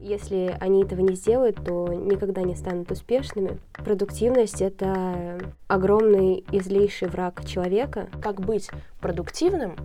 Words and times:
Если 0.00 0.56
они 0.60 0.82
этого 0.82 1.00
не 1.00 1.14
сделают, 1.14 1.62
то 1.62 1.92
никогда 1.92 2.40
не 2.40 2.54
станут 2.54 2.90
успешными. 2.90 3.58
Продуктивность— 3.74 4.60
это 4.62 5.38
огромный 5.68 6.42
и 6.50 6.60
злейший 6.60 7.08
враг 7.08 7.44
человека. 7.44 8.08
Как 8.22 8.40
быть 8.40 8.70
продуктивным, 9.00 9.76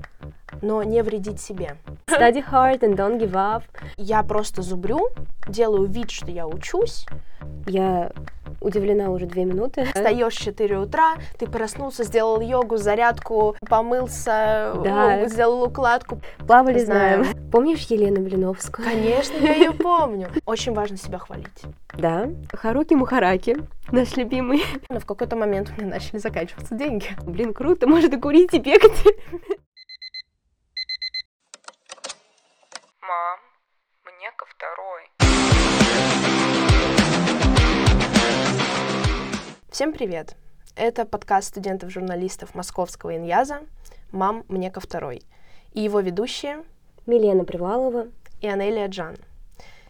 но 0.62 0.84
не 0.84 1.04
вредить 1.04 1.42
себе? 1.42 1.76
Study 2.08 2.42
hard 2.50 2.80
and 2.80 2.96
don't 2.96 3.20
give 3.20 3.34
up. 3.34 3.64
Я 3.98 4.24
просто 4.24 4.62
зубрю, 4.62 5.10
делаю 5.50 5.86
вид, 5.90 6.12
что 6.12 6.32
я 6.32 6.48
учусь. 6.48 7.06
Я 7.68 8.14
удивлена 8.66 9.12
уже 9.12 9.26
две 9.28 9.46
минуты. 9.46 9.86
Встаешь 9.86 10.34
в 10.34 10.42
4 10.42 10.80
утра, 10.80 11.14
ты 11.38 11.48
проснулся, 11.48 12.04
сделал 12.04 12.42
йогу, 12.42 12.78
зарядку, 12.78 13.56
помылся, 13.70 14.74
Да. 14.84 15.18
ну, 15.22 15.30
сделал 15.30 15.64
укладку. 15.64 16.20
Плавали, 16.48 16.80
Знаем. 16.80 17.24
знаем. 17.24 17.50
Помнишь 17.52 17.86
Елену 17.86 18.22
Блиновскую? 18.22 18.86
Конечно, 18.88 19.38
я 19.38 19.54
ее 19.54 19.72
помню. 19.72 20.30
Очень 20.46 20.74
важно 20.74 20.98
себя 20.98 21.20
хвалить. 21.20 21.62
Да. 21.94 22.28
Харуки 22.54 22.94
Мухараки, 22.96 23.58
наш 23.92 24.18
любимый. 24.18 24.64
Но 24.90 25.00
в 25.00 25.06
какой-то 25.06 25.36
момент 25.36 25.72
у 25.78 25.82
меня 25.82 25.92
начали 25.96 26.18
заканчиваться 26.18 26.76
деньги. 26.76 27.10
Блин, 27.24 27.54
круто, 27.54 27.88
может 27.88 28.14
и 28.14 28.20
курить, 28.20 28.54
и 28.54 28.60
бегать. 28.60 29.04
Мам, 33.02 33.40
Всем 39.76 39.92
привет! 39.92 40.38
Это 40.78 41.04
подкаст 41.04 41.50
студентов-журналистов 41.50 42.56
Московского 42.56 43.18
Иньяза 43.18 43.60
«Мам, 44.14 44.46
мне 44.48 44.72
ко 44.72 44.80
второй» 44.80 45.24
и 45.74 45.82
его 45.82 46.00
ведущие 46.00 46.64
Милена 47.06 47.44
Привалова. 47.44 48.08
и 48.40 48.48
Анелия 48.48 48.88
Джан. 48.88 49.18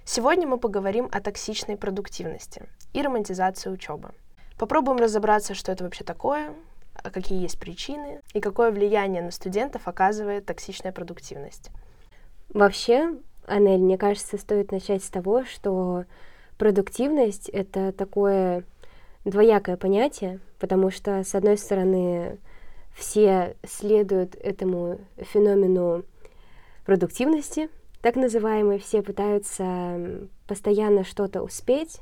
Сегодня 0.03 0.47
мы 0.47 0.57
поговорим 0.57 1.07
о 1.11 1.21
токсичной 1.21 1.77
продуктивности 1.77 2.63
и 2.93 3.03
романтизации 3.03 3.69
учебы. 3.69 4.09
Попробуем 4.57 4.97
разобраться, 4.97 5.53
что 5.53 5.71
это 5.71 5.83
вообще 5.83 6.03
такое, 6.03 6.55
а 6.95 7.11
какие 7.11 7.43
есть 7.43 7.59
причины 7.59 8.21
и 8.33 8.41
какое 8.41 8.71
влияние 8.71 9.21
на 9.21 9.29
студентов 9.29 9.87
оказывает 9.87 10.47
токсичная 10.47 10.93
продуктивность. 10.93 11.69
Вообще, 12.49 13.13
Анель, 13.45 13.81
мне 13.81 13.99
кажется, 13.99 14.39
стоит 14.39 14.71
начать 14.71 15.03
с 15.03 15.09
того, 15.09 15.45
что 15.45 16.05
продуктивность— 16.57 17.49
это 17.53 17.91
такое 17.91 18.63
двоякое 19.25 19.75
понятие, 19.75 20.39
потому 20.59 20.91
что, 20.91 21.23
с 21.23 21.35
одной 21.35 21.57
стороны, 21.57 22.37
все 22.95 23.57
следуют 23.67 24.35
этому 24.35 24.99
феномену 25.17 26.03
продуктивности, 26.85 27.69
так 28.01 28.15
называемой, 28.15 28.77
все 28.77 29.01
пытаются 29.01 30.27
постоянно 30.47 31.03
что-то 31.03 31.41
успеть, 31.41 32.01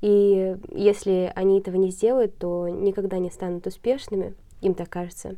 и 0.00 0.56
если 0.70 1.30
они 1.36 1.60
этого 1.60 1.76
не 1.76 1.90
сделают, 1.90 2.36
то 2.38 2.68
никогда 2.68 3.18
не 3.18 3.30
станут 3.30 3.66
успешными, 3.66 4.34
им 4.62 4.74
так 4.74 4.88
кажется. 4.88 5.36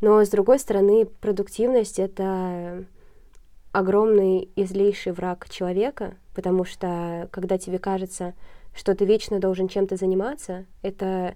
Но, 0.00 0.22
с 0.22 0.28
другой 0.28 0.58
стороны, 0.58 1.06
продуктивность— 1.06 1.98
это 2.00 2.84
огромный 3.72 4.50
и 4.54 4.64
злейший 4.64 5.12
враг 5.12 5.48
человека, 5.48 6.14
потому 6.34 6.64
что 6.64 7.28
когда 7.32 7.56
тебе 7.56 7.78
кажется, 7.78 8.34
что 8.74 8.94
ты 8.94 9.04
вечно 9.04 9.38
должен 9.38 9.68
чем-то 9.68 9.96
заниматься, 9.96 10.66
это 10.82 11.34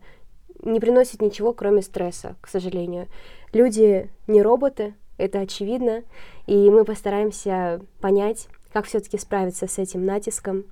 не 0.63 0.81
приносит 0.81 1.23
ничего, 1.23 1.53
кроме 1.53 1.83
стресса, 1.83 2.37
к 2.41 2.49
сожалению. 2.49 3.07
Люди 3.53 4.11
не 4.27 4.43
роботы, 4.43 4.95
это 5.17 5.41
очевидно, 5.41 6.03
и 6.47 6.71
мы 6.71 6.85
постараемся 6.85 7.81
понять, 8.01 8.49
как 8.73 8.87
все-таки 8.87 9.19
справиться 9.19 9.67
с 9.67 9.79
этим 9.79 10.05
натиском 10.05 10.65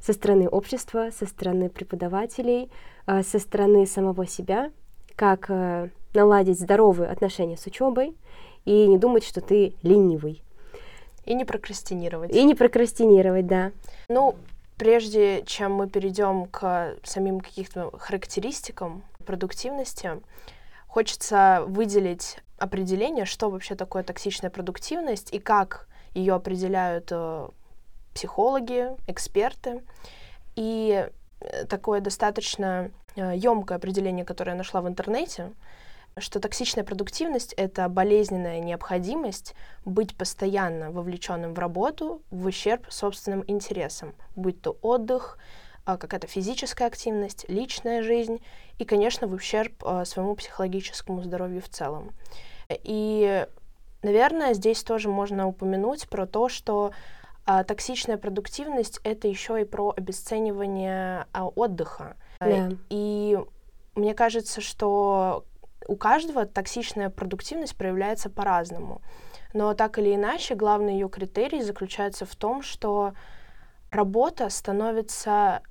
со 0.00 0.12
стороны 0.12 0.48
общества, 0.48 1.10
со 1.16 1.26
стороны 1.26 1.68
преподавателей, 1.68 2.70
э, 3.06 3.22
со 3.22 3.38
стороны 3.38 3.86
самого 3.86 4.26
себя, 4.26 4.70
как 5.16 5.46
э, 5.48 5.90
наладить 6.14 6.58
здоровые 6.58 7.10
отношения 7.10 7.56
с 7.56 7.66
учебой 7.66 8.16
и 8.64 8.86
не 8.86 8.98
думать, 8.98 9.24
что 9.24 9.40
ты 9.40 9.74
ленивый. 9.82 10.42
И 11.24 11.34
не 11.34 11.44
прокрастинировать. 11.44 12.34
И 12.34 12.42
не 12.42 12.54
прокрастинировать, 12.54 13.46
да. 13.46 13.70
Ну, 14.08 14.34
прежде 14.76 15.42
чем 15.44 15.72
мы 15.74 15.88
перейдем 15.88 16.46
к 16.46 16.96
самим 17.04 17.40
каким-то 17.40 17.90
характеристикам 17.98 19.04
продуктивности, 19.24 20.20
хочется 20.86 21.64
выделить 21.66 22.38
определение, 22.58 23.24
что 23.24 23.50
вообще 23.50 23.74
такое 23.74 24.02
токсичная 24.02 24.50
продуктивность 24.50 25.32
и 25.32 25.38
как 25.38 25.88
ее 26.14 26.34
определяют 26.34 27.08
э, 27.10 27.48
психологи, 28.14 28.88
эксперты. 29.06 29.82
И 30.54 31.08
э, 31.40 31.64
такое 31.66 32.00
достаточно 32.00 32.90
емкое 33.16 33.76
определение, 33.76 34.24
которое 34.24 34.52
я 34.52 34.56
нашла 34.56 34.80
в 34.80 34.88
интернете, 34.88 35.52
что 36.18 36.40
токсичная 36.40 36.84
продуктивность— 36.84 37.52
это 37.56 37.88
болезненная 37.88 38.60
необходимость 38.60 39.54
быть 39.84 40.16
постоянно 40.16 40.90
вовлеченным 40.90 41.54
в 41.54 41.58
работу 41.58 42.22
в 42.30 42.46
ущерб 42.46 42.86
собственным 42.90 43.44
интересам, 43.46 44.14
будь 44.36 44.60
то 44.60 44.76
отдых, 44.82 45.38
а, 45.84 45.96
какая-то 45.96 46.26
физическая 46.26 46.88
активность, 46.88 47.44
личная 47.48 48.02
жизнь 48.02 48.42
и, 48.78 48.84
конечно, 48.84 49.26
в 49.26 49.32
ущерб 49.32 49.72
а, 49.84 50.04
своему 50.04 50.34
психологическому 50.36 51.22
здоровью 51.22 51.62
в 51.62 51.68
целом. 51.68 52.12
И, 52.70 53.46
наверное, 54.02 54.54
здесь 54.54 54.82
тоже 54.82 55.08
можно 55.08 55.48
упомянуть 55.48 56.08
про 56.08 56.26
то, 56.26 56.48
что 56.48 56.92
а, 57.44 57.64
токсичная 57.64 58.18
продуктивность— 58.18 59.00
это 59.04 59.26
еще 59.26 59.60
и 59.60 59.64
про 59.64 59.92
обесценивание 59.96 61.26
а, 61.32 61.48
отдыха. 61.48 62.16
Да. 62.40 62.70
И 62.88 63.38
мне 63.94 64.14
кажется, 64.14 64.60
что 64.60 65.44
у 65.88 65.96
каждого 65.96 66.46
токсичная 66.46 67.10
продуктивность 67.10 67.76
проявляется 67.76 68.30
по-разному. 68.30 69.02
Но 69.52 69.74
так 69.74 69.98
или 69.98 70.14
иначе, 70.14 70.54
главный 70.54 70.94
ее 70.94 71.08
критерий 71.08 71.62
заключается 71.62 72.24
в 72.24 72.34
том, 72.36 72.62
что 72.62 73.14
работа 73.90 74.48
становится 74.48 75.62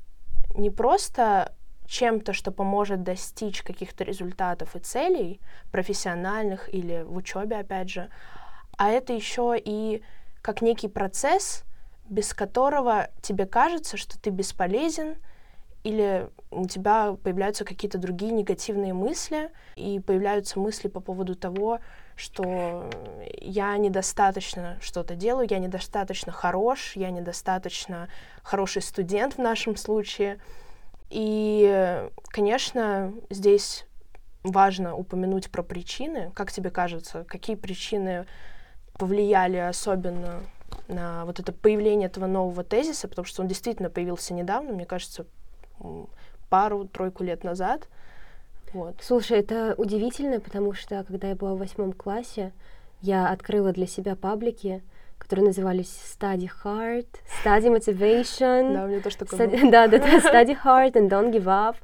не 0.56 0.70
просто 0.70 1.54
чем-то, 1.88 2.34
что 2.34 2.52
поможет 2.52 3.04
достичь 3.04 3.64
каких-то 3.64 4.04
результатов 4.04 4.76
и 4.76 4.80
целей, 4.80 5.42
профессиональных 5.72 6.74
или 6.74 7.04
в 7.04 7.16
учебе, 7.18 7.58
опять 7.58 7.90
же, 7.90 8.10
а 8.78 8.90
это 8.90 9.14
еще 9.14 9.56
и 9.58 10.02
как 10.42 10.62
некий 10.62 10.88
процесс, 10.88 11.64
без 12.10 12.34
которого 12.34 13.10
тебе 13.22 13.46
кажется, 13.46 13.98
что 13.98 14.20
ты 14.20 14.30
бесполезен, 14.30 15.18
или 15.84 16.30
у 16.52 16.68
тебя 16.68 17.16
появляются 17.24 17.66
какие-то 17.66 17.97
другие 17.97 18.31
негативные 18.31 18.94
мысли, 18.94 19.50
и 19.75 20.00
появляются 20.00 20.59
мысли 20.59 20.88
по 20.88 21.00
поводу 21.00 21.36
того, 21.36 21.80
что 22.16 22.90
я 23.40 23.75
недостаточно 23.78 24.78
что-то 24.81 25.16
делаю, 25.16 25.47
я 25.50 25.58
недостаточно 25.58 26.31
хорош, 26.31 26.94
я 26.96 27.09
недостаточно 27.09 28.09
хороший 28.44 28.81
студент 28.81 29.36
в 29.36 29.40
нашем 29.40 29.75
случае. 29.75 30.40
И, 31.09 32.08
конечно, 32.28 33.14
здесь 33.30 33.86
важно 34.44 34.96
упомянуть 34.96 35.52
про 35.52 35.64
причины. 35.64 36.31
Как 36.36 36.52
тебе 36.52 36.70
кажется, 36.70 37.24
какие 37.24 37.56
причины 37.56 38.25
повлияли 38.94 39.58
особенно 39.58 40.41
на 40.88 41.25
вот 41.25 41.40
это 41.40 41.52
появление 41.52 42.08
этого 42.08 42.28
нового 42.28 42.64
тезиса, 42.64 43.08
потому 43.08 43.25
что 43.25 43.41
он 43.41 43.47
действительно 43.47 43.90
появился 43.90 44.34
недавно, 44.34 44.74
мне 44.74 44.86
кажется, 44.86 45.25
пару-тройку 46.50 47.24
лет 47.24 47.44
назад. 47.44 47.88
Вот. 48.74 48.96
Слушай, 49.02 49.40
это 49.40 49.75
удивительно, 49.78 50.40
потому 50.40 50.74
что 50.74 51.03
когда 51.03 51.30
я 51.30 51.36
была 51.36 51.56
в 51.56 51.59
восьмом 51.59 51.94
классе, 51.94 52.53
я 53.02 53.30
открыла 53.30 53.72
для 53.74 53.88
себя 53.88 54.16
паблики, 54.16 54.81
которые 55.18 55.47
назывались 55.47 55.94
Study 56.20 56.50
Hard, 56.64 57.08
Study 57.44 57.75
Motivation. 57.78 58.74
Да, 58.74 58.86
у 58.86 58.88
меня 58.88 59.02
тоже 59.02 59.18
такое 59.18 59.47
было. 59.47 59.72
да, 59.72 59.88
да, 59.88 59.97
да, 59.97 60.17
Study 60.20 60.58
Hard 60.64 60.94
and 60.94 61.09
Don't 61.09 61.32
Give 61.32 61.46
Up. 61.46 61.76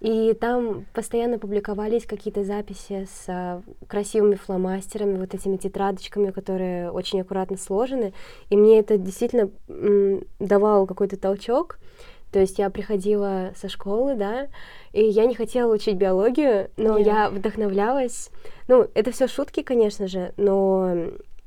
И 0.00 0.34
там 0.34 0.84
постоянно 0.92 1.38
публиковались 1.38 2.04
какие-то 2.04 2.44
записи 2.44 3.08
с 3.10 3.24
а, 3.28 3.62
красивыми 3.88 4.34
фломастерами, 4.34 5.18
вот 5.18 5.32
этими 5.32 5.56
тетрадочками, 5.56 6.32
которые 6.32 6.90
очень 6.90 7.22
аккуратно 7.22 7.56
сложены. 7.56 8.12
И 8.50 8.56
мне 8.58 8.78
это 8.78 8.98
действительно 8.98 9.48
м, 9.68 10.22
давало 10.38 10.84
какой-то 10.84 11.16
толчок. 11.16 11.78
То 12.36 12.40
есть 12.40 12.58
я 12.58 12.68
приходила 12.68 13.52
со 13.56 13.70
школы, 13.70 14.14
да, 14.14 14.48
и 14.92 15.02
я 15.02 15.24
не 15.24 15.34
хотела 15.34 15.72
учить 15.72 15.96
биологию, 15.96 16.68
но 16.76 16.98
Нет. 16.98 17.06
я 17.06 17.30
вдохновлялась. 17.30 18.28
Ну, 18.68 18.86
это 18.92 19.10
все 19.10 19.26
шутки, 19.26 19.62
конечно 19.62 20.06
же, 20.06 20.34
но 20.36 20.94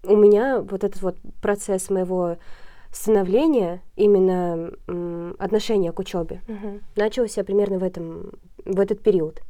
у 0.04 0.16
меня 0.16 0.62
вот 0.62 0.84
этот 0.84 1.00
вот 1.04 1.18
процесс 1.44 1.92
моего 1.92 2.38
становления, 2.92 3.84
именно 3.98 4.72
м, 4.88 5.36
отношения 5.38 5.92
к 5.92 6.00
учебе, 6.00 6.42
Мгм. 6.48 6.82
начался 6.96 7.44
примерно 7.44 7.78
в 7.78 7.84
этом 7.84 8.32
в 8.66 8.80
этот 8.80 9.04
период. 9.04 9.42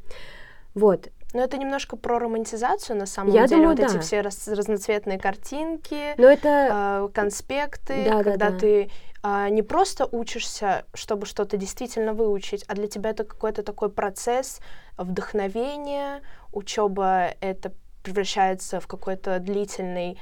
Вот. 0.75 1.07
Но 1.33 1.41
это 1.43 1.57
немножко 1.57 1.95
про 1.95 2.19
романтизацию 2.19 2.97
на 2.97 3.05
самом 3.05 3.31
Я 3.33 3.47
деле. 3.47 3.61
думаю, 3.61 3.77
вот 3.77 3.85
эти 3.85 3.93
да. 3.93 3.99
все 4.01 4.21
рас- 4.21 4.47
разноцветные 4.47 5.19
картинки, 5.19 6.15
Но 6.17 6.27
это 6.27 7.07
э, 7.07 7.09
конспекты, 7.13 8.03
Да, 8.03 8.17
да, 8.17 8.23
когда 8.23 8.49
да. 8.49 8.57
ты 8.57 8.89
а, 9.21 9.49
не 9.49 9.61
просто 9.61 10.05
учишься, 10.05 10.85
чтобы 10.93 11.25
что-то 11.25 11.57
действительно 11.57 12.13
выучить, 12.13 12.63
а 12.67 12.75
для 12.75 12.87
тебя 12.87 13.09
это 13.11 13.23
какой-то 13.23 13.63
такой 13.63 13.89
процесс 13.89 14.59
вдохновения, 14.97 16.21
учеба 16.51 17.33
это 17.41 17.73
превращается 18.03 18.79
в 18.79 18.87
какой-то 18.87 19.39
длительный 19.39 20.17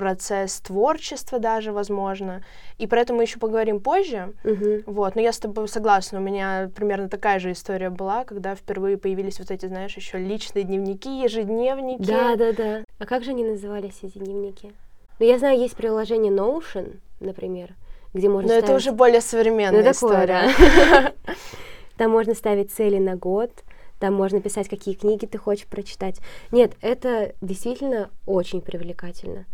процесс 0.00 0.60
творчества 0.60 1.38
даже, 1.38 1.72
возможно. 1.72 2.42
И 2.78 2.86
про 2.86 3.02
это 3.02 3.12
мы 3.12 3.24
еще 3.24 3.38
поговорим 3.38 3.80
позже. 3.80 4.32
Мгм. 4.44 4.84
Вот, 4.86 5.14
но 5.14 5.20
я 5.20 5.30
с 5.30 5.38
тобой 5.38 5.68
согласна, 5.68 6.20
у 6.20 6.22
меня 6.22 6.70
примерно 6.74 7.10
такая 7.10 7.38
же 7.38 7.52
история 7.52 7.90
была, 7.90 8.24
когда 8.24 8.54
впервые 8.54 8.96
появились 8.96 9.38
вот 9.38 9.50
эти, 9.50 9.66
знаешь, 9.66 9.94
еще 9.96 10.16
личные 10.16 10.64
дневники, 10.64 11.22
ежедневники. 11.22 12.10
Да, 12.10 12.34
да, 12.36 12.52
да. 12.52 12.84
А 12.98 13.04
как 13.04 13.24
же 13.24 13.32
они 13.32 13.44
назывались, 13.44 13.98
эти 14.00 14.16
дневники? 14.16 14.72
Ну, 15.18 15.26
я 15.26 15.38
знаю, 15.38 15.58
есть 15.58 15.76
приложение 15.76 16.32
Notion, 16.32 16.96
например, 17.20 17.74
где 18.14 18.28
можно 18.28 18.48
Но 18.48 18.54
это 18.54 18.66
ставить- 18.66 18.80
уже 18.82 18.92
более 18.92 19.20
современная 19.20 19.82
Ну, 19.82 19.92
такое, 19.92 19.92
история. 20.24 20.48
да. 20.56 21.12
Там 21.96 22.10
можно 22.10 22.34
ставить 22.34 22.72
цели 22.72 22.98
на 22.98 23.14
год, 23.16 23.52
там 23.98 24.14
можно 24.14 24.40
писать, 24.40 24.70
какие 24.70 24.94
книги 24.94 25.26
ты 25.26 25.36
хочешь 25.36 25.66
прочитать. 25.66 26.18
Нет, 26.50 26.72
это 26.80 27.34
действительно 27.42 28.08
очень 28.24 28.62
привлекательно. 28.62 29.44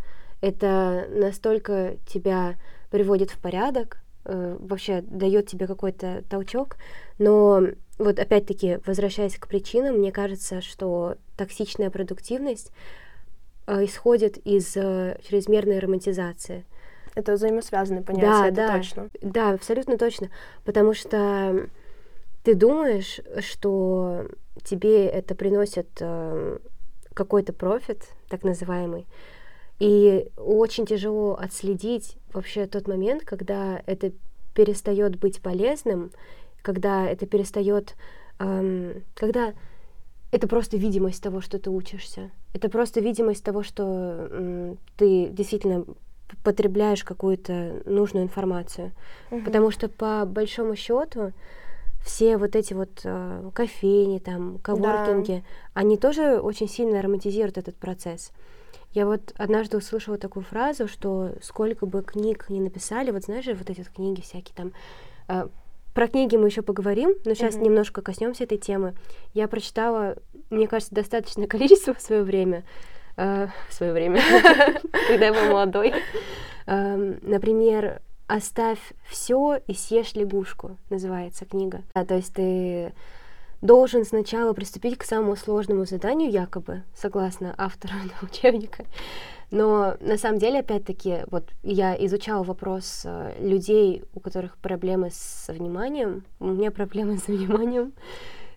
Это 0.41 1.09
настолько 1.11 1.97
тебя 2.07 2.55
приводит 2.93 3.31
в 3.33 3.41
порядок, 3.41 3.99
э, 4.25 4.57
вообще 4.61 5.01
дает 5.03 5.49
тебе 5.49 5.67
какой-то 5.67 6.23
толчок. 6.31 6.77
Но 7.19 7.63
вот 7.99 8.21
опять-таки, 8.21 8.79
возвращаясь 8.87 9.37
к 9.37 9.49
причинам, 9.49 9.97
мне 9.97 10.13
кажется, 10.13 10.61
что 10.61 11.17
токсичная 11.37 11.91
продуктивность 11.91 12.71
э, 13.67 13.85
исходит 13.87 14.37
из 14.47 14.77
э, 14.77 15.19
чрезмерной 15.29 15.81
романтизации. 15.81 16.65
Это 17.17 17.33
взаимосвязанные 17.33 18.03
понятия, 18.03 18.27
Да, 18.29 18.47
это 18.49 18.55
да. 18.55 18.77
точно. 18.77 19.11
Да, 19.23 19.51
абсолютно 19.51 19.97
точно. 19.99 20.29
Потому 20.65 20.93
что 20.95 21.67
ты 22.45 22.55
думаешь, 22.55 23.21
что 23.41 24.27
тебе 24.63 25.07
это 25.07 25.35
приносит 25.35 25.89
э, 26.01 26.59
какой-то 27.15 27.53
профит, 27.55 28.05
так 28.29 28.45
называемый, 28.45 29.07
и 29.79 30.29
очень 30.37 30.85
тяжело 30.87 31.35
отследить 31.41 32.19
вообще 32.35 32.67
тот 32.67 32.87
момент, 32.87 33.25
когда 33.25 33.83
это 33.87 34.13
перестает 34.55 35.19
быть 35.19 35.41
полезным, 35.41 36.13
когда 36.63 37.07
это 37.09 37.27
перестает, 37.27 37.95
эм, 38.39 39.05
когда 39.15 39.55
это 40.33 40.49
просто 40.49 40.77
видимость 40.77 41.23
того, 41.23 41.41
что 41.41 41.59
ты 41.59 41.71
учишься. 41.71 42.31
Это 42.53 42.69
просто 42.69 43.01
видимость 43.01 43.43
того, 43.45 43.63
что 43.63 43.83
м, 44.31 44.79
ты 44.97 45.29
действительно 45.29 45.85
потребляешь 46.43 47.05
какую-то 47.05 47.83
нужную 47.85 48.25
информацию. 48.25 48.93
Мгм. 49.31 49.45
Потому 49.45 49.71
что 49.71 49.89
по 49.89 50.25
большому 50.27 50.77
счету 50.77 51.33
все 52.05 52.37
вот 52.37 52.55
эти 52.55 52.73
вот 52.73 53.01
э, 53.05 53.51
кофейни, 53.53 54.19
там, 54.19 54.59
коворкинги, 54.59 55.45
они 55.75 55.97
тоже 55.97 56.39
очень 56.41 56.69
сильно 56.69 57.03
романтизируют 57.03 57.59
этот 57.59 57.77
процесс. 57.77 58.33
Я 58.93 59.07
вот 59.07 59.35
однажды 59.37 59.77
услышала 59.77 60.17
такую 60.17 60.45
фразу, 60.45 60.89
что 60.89 61.33
сколько 61.43 61.85
бы 61.85 62.03
книг 62.03 62.47
ни 62.49 62.61
написали, 62.61 63.11
вот 63.11 63.25
знаешь 63.25 63.47
вот 63.47 63.69
эти 63.69 63.81
вот 63.81 63.89
книги 63.89 64.21
всякие 64.21 64.55
там, 64.55 64.73
э, 65.29 65.49
про 65.95 66.09
книги 66.09 66.37
мы 66.37 66.49
еще 66.49 66.63
поговорим, 66.63 67.15
но 67.25 67.35
сейчас 67.35 67.57
Мгм. 67.57 67.65
немножко 67.65 68.03
коснемся 68.03 68.45
этой 68.45 68.59
темы. 68.59 68.95
Я 69.33 69.49
прочитала, 69.49 70.17
мне 70.51 70.69
кажется, 70.69 70.95
достаточное 70.95 71.47
количество 71.49 71.95
в 71.95 72.01
свое 72.01 72.23
время, 72.23 72.65
э, 73.17 73.49
в 73.69 73.75
свое 73.75 73.93
время, 73.93 74.21
когда 75.09 75.27
я 75.27 75.33
была 75.33 75.45
молодой. 75.45 75.95
Эм, 76.67 77.19
Например, 77.23 78.01
«Оставь 78.27 78.79
все 79.09 79.61
и 79.67 79.75
съешь 79.75 80.15
лягушку» 80.15 80.77
называется 80.91 81.45
книга. 81.45 81.83
А, 81.95 82.05
то 82.05 82.15
есть 82.15 82.35
ты 82.35 82.93
должен 83.63 84.05
сначала 84.05 84.53
приступить 84.53 84.99
к 84.99 85.05
самому 85.05 85.37
сложному 85.37 85.85
заданию, 85.87 86.31
якобы, 86.31 86.83
согласно 86.95 87.55
автору 87.57 87.95
этого 87.95 88.19
учебника. 88.31 88.85
Но 89.51 89.97
на 90.01 90.19
самом 90.19 90.39
деле, 90.39 90.61
опять-таки, 90.61 91.21
вот 91.31 91.49
я 91.63 91.95
изучала 92.05 92.43
вопрос 92.43 93.03
э, 93.05 93.37
людей, 93.39 94.03
у 94.13 94.21
которых 94.21 94.57
проблемы 94.59 95.11
с 95.13 95.47
вниманием. 95.49 96.25
У 96.41 96.47
меня 96.47 96.73
проблемы 96.73 97.19
с 97.19 97.29
вниманием. 97.29 97.93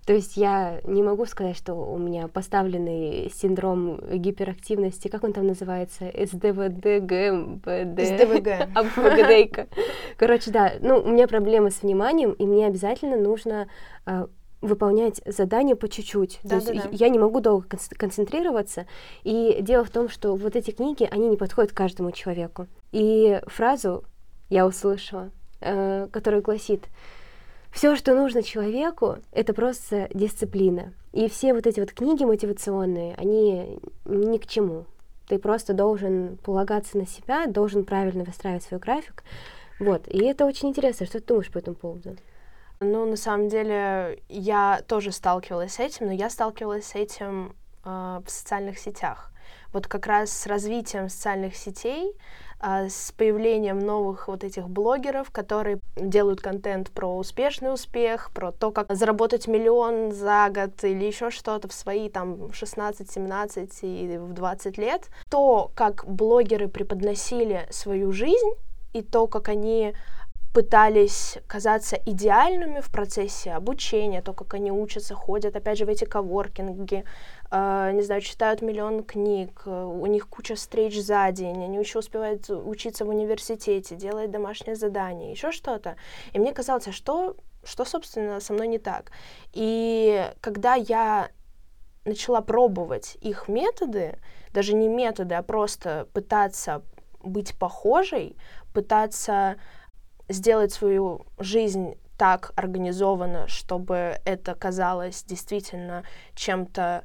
То 0.06 0.13
есть 0.13 0.38
я 0.38 0.81
не 0.86 1.04
могу 1.04 1.25
сказать, 1.25 1.56
что 1.56 1.75
у 1.75 1.98
меня 1.98 2.28
поставленный 2.28 3.31
синдром 3.34 4.00
гиперактивности, 4.12 5.07
как 5.07 5.24
он 5.24 5.34
там 5.34 5.48
называется, 5.48 6.06
СДВД, 6.06 7.04
ГМБД. 7.04 8.00
СДВГ. 8.00 8.69
АБГДейка. 8.75 9.68
Короче, 10.18 10.51
да, 10.51 10.74
ну, 10.81 11.00
у 11.00 11.10
меня 11.10 11.28
проблемы 11.28 11.69
с 11.69 11.84
вниманием, 11.84 12.31
и 12.31 12.46
мне 12.46 12.66
обязательно 12.66 13.18
нужно 13.18 13.68
а, 14.06 14.28
выполнять 14.62 15.22
задания 15.25 15.75
по 15.75 15.88
чуть-чуть. 15.88 16.40
То 16.48 16.56
есть 16.56 16.68
Да-да-да. 16.68 16.90
я 16.92 17.10
не 17.10 17.19
могу 17.19 17.40
долго 17.40 17.68
конц- 17.68 17.96
концентрироваться. 17.96 18.86
И 19.24 19.60
дело 19.62 19.84
в 19.84 19.90
том, 19.90 20.10
что 20.10 20.36
вот 20.36 20.56
эти 20.56 20.72
книги, 20.72 21.07
они 21.10 21.30
не 21.30 21.38
подходят 21.38 21.72
каждому 21.72 22.12
человеку. 22.12 22.68
И 22.92 23.42
фразу 23.48 24.04
я 24.50 24.66
услышала, 24.66 25.31
э, 25.62 26.07
которая 26.12 26.42
гласит, 26.42 26.86
все, 27.71 27.95
что 27.95 28.16
нужно 28.16 28.44
человеку, 28.44 29.18
это 29.31 29.54
просто 29.54 30.10
дисциплина. 30.13 30.94
И 31.13 31.30
все 31.30 31.54
вот 31.54 31.68
эти 31.68 31.80
вот 31.80 31.92
книги 31.92 32.24
мотивационные, 32.24 33.16
они 33.16 33.80
ни 34.06 34.38
к 34.38 34.48
чему. 34.48 34.86
Ты 35.27 35.38
просто 35.38 35.74
должен 35.74 36.38
полагаться 36.38 36.98
на 36.98 37.06
себя, 37.06 37.45
должен 37.48 37.86
правильно 37.86 38.24
выстраивать 38.24 38.63
свой 38.63 38.80
график. 38.80 39.24
Вот, 39.80 40.07
и 40.07 40.24
это 40.25 40.45
очень 40.45 40.69
интересно. 40.69 41.06
Что 41.06 41.19
ты 41.19 41.27
думаешь 41.27 41.51
по 41.51 41.60
этому 41.60 41.75
поводу? 41.75 42.18
Ну, 42.81 43.06
на 43.06 43.16
самом 43.16 43.50
деле, 43.50 44.22
я 44.30 44.81
тоже 44.88 45.12
сталкивалась 45.12 45.74
с 45.74 45.80
этим, 45.80 46.07
но 46.07 46.13
я 46.13 46.30
сталкивалась 46.30 46.86
с 46.86 46.95
этим 46.95 47.56
э, 47.83 48.22
в 48.25 48.30
социальных 48.30 48.80
сетях. 48.80 49.31
Вот 49.74 49.88
как 49.88 50.07
раз 50.07 50.31
с 50.31 50.48
развитием 50.48 51.10
социальных 51.10 51.56
сетей, 51.56 52.13
с 52.61 53.11
появлением 53.13 53.79
новых 53.79 54.27
вот 54.27 54.44
этих 54.44 54.69
блогеров, 54.69 55.31
которые 55.31 55.79
делают 55.95 56.41
контент 56.41 56.91
про 56.91 57.17
успешный 57.17 57.73
успех, 57.73 58.31
про 58.33 58.51
то, 58.51 58.71
как 58.71 58.94
заработать 58.94 59.47
миллион 59.47 60.11
за 60.11 60.50
год 60.50 60.83
или 60.83 61.06
еще 61.06 61.29
что-то 61.29 61.67
в 61.67 61.73
свои 61.73 62.09
там 62.09 62.51
16, 62.51 63.09
17 63.09 63.79
и 63.83 64.17
в 64.17 64.33
20 64.33 64.77
лет. 64.77 65.09
То, 65.29 65.71
как 65.73 66.06
блогеры 66.06 66.67
преподносили 66.67 67.67
свою 67.69 68.11
жизнь 68.11 68.51
и 68.94 69.01
то, 69.01 69.27
как 69.27 69.50
они 69.50 69.94
пытались 70.53 71.38
казаться 71.47 71.95
идеальными 72.05 72.81
в 72.81 72.89
процессе 72.89 73.51
обучения, 73.51 74.22
то, 74.22 74.34
как 74.34 74.55
они 74.55 74.72
учатся, 74.72 75.13
ходят, 75.13 75.55
опять 75.55 75.77
же, 75.77 75.86
в 75.86 75.89
эти 75.89 76.05
коворкинги, 76.05 77.05
не 77.51 78.01
знаю, 78.01 78.22
читают 78.22 78.62
миллион 78.62 79.03
книг, 79.03 79.63
у 79.65 80.06
них 80.06 80.27
куча 80.29 80.56
встреч 80.56 81.01
за 81.01 81.32
день, 81.32 81.63
они 81.63 81.77
еще 81.79 82.00
успевают 82.00 82.50
учиться 82.50 83.06
в 83.06 83.10
университете, 83.10 83.96
делать 83.96 84.29
домашнее 84.29 84.75
задание, 84.75 85.32
еще 85.32 85.51
что-то. 85.51 85.96
И 86.34 86.39
мне 86.39 86.53
казалось, 86.53 86.88
а 86.88 86.91
что, 86.91 87.36
что, 87.63 87.86
собственно, 87.86 88.39
со 88.39 88.53
мной 88.53 88.68
не 88.68 88.77
так? 88.77 89.12
И 89.53 90.32
когда 90.41 90.75
я 90.75 91.29
начала 92.06 92.41
пробовать 92.41 93.18
их 93.22 93.48
методы, 93.48 94.20
даже 94.53 94.74
не 94.74 94.88
методы, 94.88 95.36
а 95.36 95.41
просто 95.41 96.08
пытаться 96.13 96.84
быть 97.22 97.58
похожей, 97.58 98.36
пытаться 98.74 99.56
сделать 100.27 100.72
свою 100.72 101.25
жизнь 101.39 101.96
так 102.18 102.51
организованно, 102.56 103.48
чтобы 103.48 104.18
это 104.25 104.53
казалось 104.53 105.24
действительно 105.24 106.03
чем-то 106.36 107.03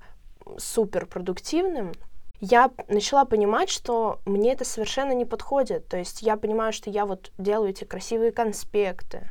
суперпродуктивным, 0.59 1.93
я 2.41 2.71
начала 2.89 3.25
понимать, 3.25 3.71
что 3.71 4.19
мне 4.27 4.53
это 4.53 4.65
совершенно 4.65 5.13
не 5.13 5.25
подходит. 5.25 5.89
То 5.89 5.97
есть 5.97 6.23
я 6.23 6.37
понимаю, 6.37 6.73
что 6.73 6.91
я 6.91 7.07
вот 7.07 7.33
делаю 7.39 7.71
эти 7.71 7.85
красивые 7.85 8.33
конспекты, 8.33 9.29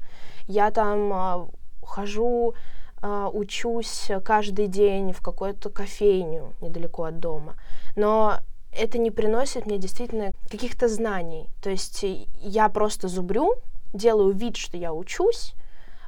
я 0.48 0.72
там 0.72 1.13
а, 1.13 1.48
хожу, 1.84 2.55
а, 3.01 3.29
учусь 3.29 4.10
каждый 4.25 4.67
день 4.67 5.13
в 5.13 5.22
какую-то 5.22 5.70
кофейню 5.70 6.53
недалеко 6.62 7.03
от 7.03 7.20
дома, 7.20 7.55
но 7.96 8.39
это 8.72 8.98
не 8.98 9.12
приносит 9.12 9.65
мне 9.65 9.77
действительно 9.77 10.32
каких-то 10.50 10.88
знаний. 10.88 11.48
То 11.62 11.70
есть 11.70 12.03
я 12.39 12.70
просто 12.70 13.08
зубрю, 13.08 13.53
делаю 13.93 14.34
вид, 14.34 14.58
что 14.58 14.77
я 14.77 14.93
учусь, 14.93 15.53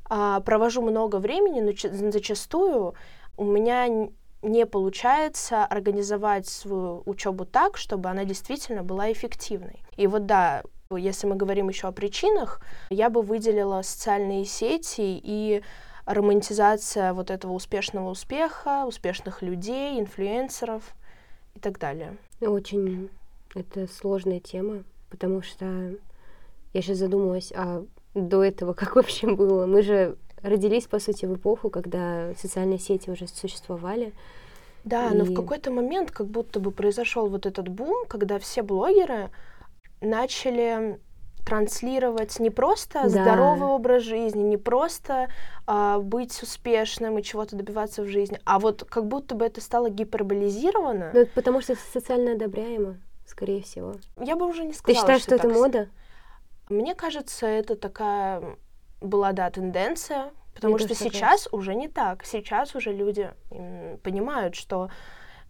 а, 0.05 0.39
провожу 0.39 0.81
много 0.81 1.17
времени, 1.17 1.61
но 1.61 2.11
зачастую 2.11 2.95
у 3.37 3.43
меня 3.43 4.09
не 4.45 4.65
получается 4.65 5.65
организовать 5.65 6.47
свою 6.47 7.03
учебу 7.05 7.45
так, 7.45 7.77
чтобы 7.77 8.09
она 8.09 8.25
действительно 8.25 8.83
была 8.83 9.11
эффективной. 9.11 9.79
И 9.97 10.07
вот 10.07 10.25
да, 10.25 10.63
если 10.91 11.27
мы 11.27 11.35
говорим 11.35 11.69
еще 11.69 11.87
о 11.87 11.91
причинах, 11.91 12.61
я 12.89 13.09
бы 13.09 13.21
выделила 13.21 13.81
социальные 13.81 14.45
сети 14.45 15.19
и 15.21 15.63
романтизация 16.05 17.13
вот 17.13 17.31
этого 17.31 17.53
успешного 17.53 18.11
успеха, 18.11 18.85
успешных 18.85 19.41
людей, 19.41 19.99
инфлюенсеров 19.99 20.83
и 21.55 21.59
так 21.59 21.79
далее. 21.79 22.15
Очень 22.39 23.09
это 23.55 23.87
сложная 23.87 24.39
тема, 24.39 24.83
потому 25.09 25.41
что 25.41 25.95
Я 26.73 26.81
сейчас 26.81 26.97
задумалась, 26.97 27.53
а 27.55 27.85
до 28.13 28.43
этого 28.43 28.73
как 28.73 28.95
вообще 28.95 29.27
было? 29.33 29.65
Мы 29.65 29.81
же 29.81 30.17
родились, 30.45 30.85
по 30.85 30.99
сути, 30.99 31.25
в 31.25 31.35
эпоху, 31.35 31.69
когда 31.69 32.33
социальные 32.37 32.79
сети 32.79 33.09
уже 33.09 33.27
существовали. 33.27 34.13
Да, 34.83 35.09
и... 35.09 35.15
но 35.15 35.25
в 35.25 35.33
какой-то 35.33 35.71
момент 35.71 36.11
как 36.11 36.27
будто 36.27 36.59
бы 36.59 36.71
произошел 36.71 37.27
вот 37.27 37.45
этот 37.45 37.67
бум, 37.67 38.05
когда 38.07 38.39
все 38.39 38.61
блогеры 38.61 39.31
начали 40.01 40.99
транслировать 41.45 42.39
не 42.39 42.49
просто 42.49 43.03
да. 43.03 43.09
здоровый 43.09 43.69
образ 43.69 44.03
жизни, 44.03 44.41
не 44.41 44.57
просто 44.57 45.29
а, 45.67 45.99
быть 45.99 46.41
успешным 46.41 47.19
и 47.19 47.23
чего-то 47.23 47.55
добиваться 47.55 48.01
в 48.01 48.07
жизни, 48.07 48.39
а 48.45 48.59
вот 48.59 48.83
как 48.83 49.05
будто 49.05 49.35
бы 49.35 49.45
это 49.45 49.61
стало 49.61 49.89
гиперболизировано. 49.89 51.11
Ну, 51.13 51.19
это 51.19 51.31
потому 51.35 51.61
что 51.61 51.73
это 51.73 51.81
социально 51.93 52.31
одобряемо, 52.31 52.97
скорее 53.27 53.61
всего. 53.61 53.95
Я 54.19 54.35
бы 54.35 54.47
уже 54.47 54.65
не 54.65 54.73
сказала. 54.73 54.95
Ты 54.95 55.01
считаешь, 55.01 55.21
что, 55.21 55.37
что 55.37 55.47
это 55.47 55.55
мода? 55.55 55.89
Мне 56.67 56.95
кажется, 56.95 57.45
это 57.45 57.75
такая 57.75 58.57
была, 59.05 59.31
да, 59.31 59.49
тенденция, 59.49 60.31
потому 60.53 60.75
Мне 60.75 60.85
что 60.85 60.95
сейчас 60.95 61.43
такая. 61.43 61.59
уже 61.59 61.75
не 61.75 61.87
так. 61.87 62.25
Сейчас 62.25 62.75
уже 62.75 62.91
люди 62.93 63.31
понимают, 64.03 64.55
что 64.55 64.89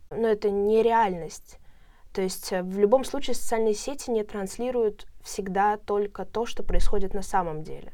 ну, 0.10 0.28
это 0.28 0.50
не 0.50 0.84
реальность. 0.84 1.60
То 2.14 2.22
есть 2.22 2.54
э, 2.54 2.64
в 2.64 2.80
любом 2.80 3.04
случае 3.04 3.36
социальные 3.36 3.74
сети 3.74 4.10
не 4.10 4.24
транслируют 4.24 5.06
всегда 5.22 5.78
только 5.78 6.26
то, 6.26 6.46
что 6.46 6.64
происходит 6.64 7.14
на 7.14 7.22
самом 7.22 7.64
деле. 7.64 7.92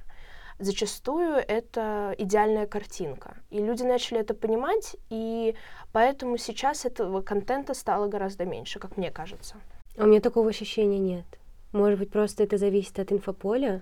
Зачастую 0.60 1.38
это 1.38 2.14
идеальная 2.20 2.68
картинка. 2.68 3.38
И 3.50 3.60
люди 3.60 3.82
начали 3.82 4.20
это 4.20 4.36
понимать, 4.36 4.96
и 5.10 5.56
поэтому 5.92 6.38
сейчас 6.38 6.86
этого 6.86 7.22
контента 7.22 7.74
стало 7.74 8.08
гораздо 8.08 8.46
меньше, 8.46 8.78
как 8.78 8.96
мне 8.96 9.10
кажется. 9.10 9.56
А 9.98 10.04
у 10.04 10.06
меня 10.06 10.22
такого 10.22 10.50
ощущения 10.50 11.00
нет. 11.00 11.26
Может 11.72 11.98
быть, 11.98 12.12
просто 12.12 12.44
это 12.44 12.58
зависит 12.58 13.00
от 13.00 13.12
инфополя, 13.12 13.82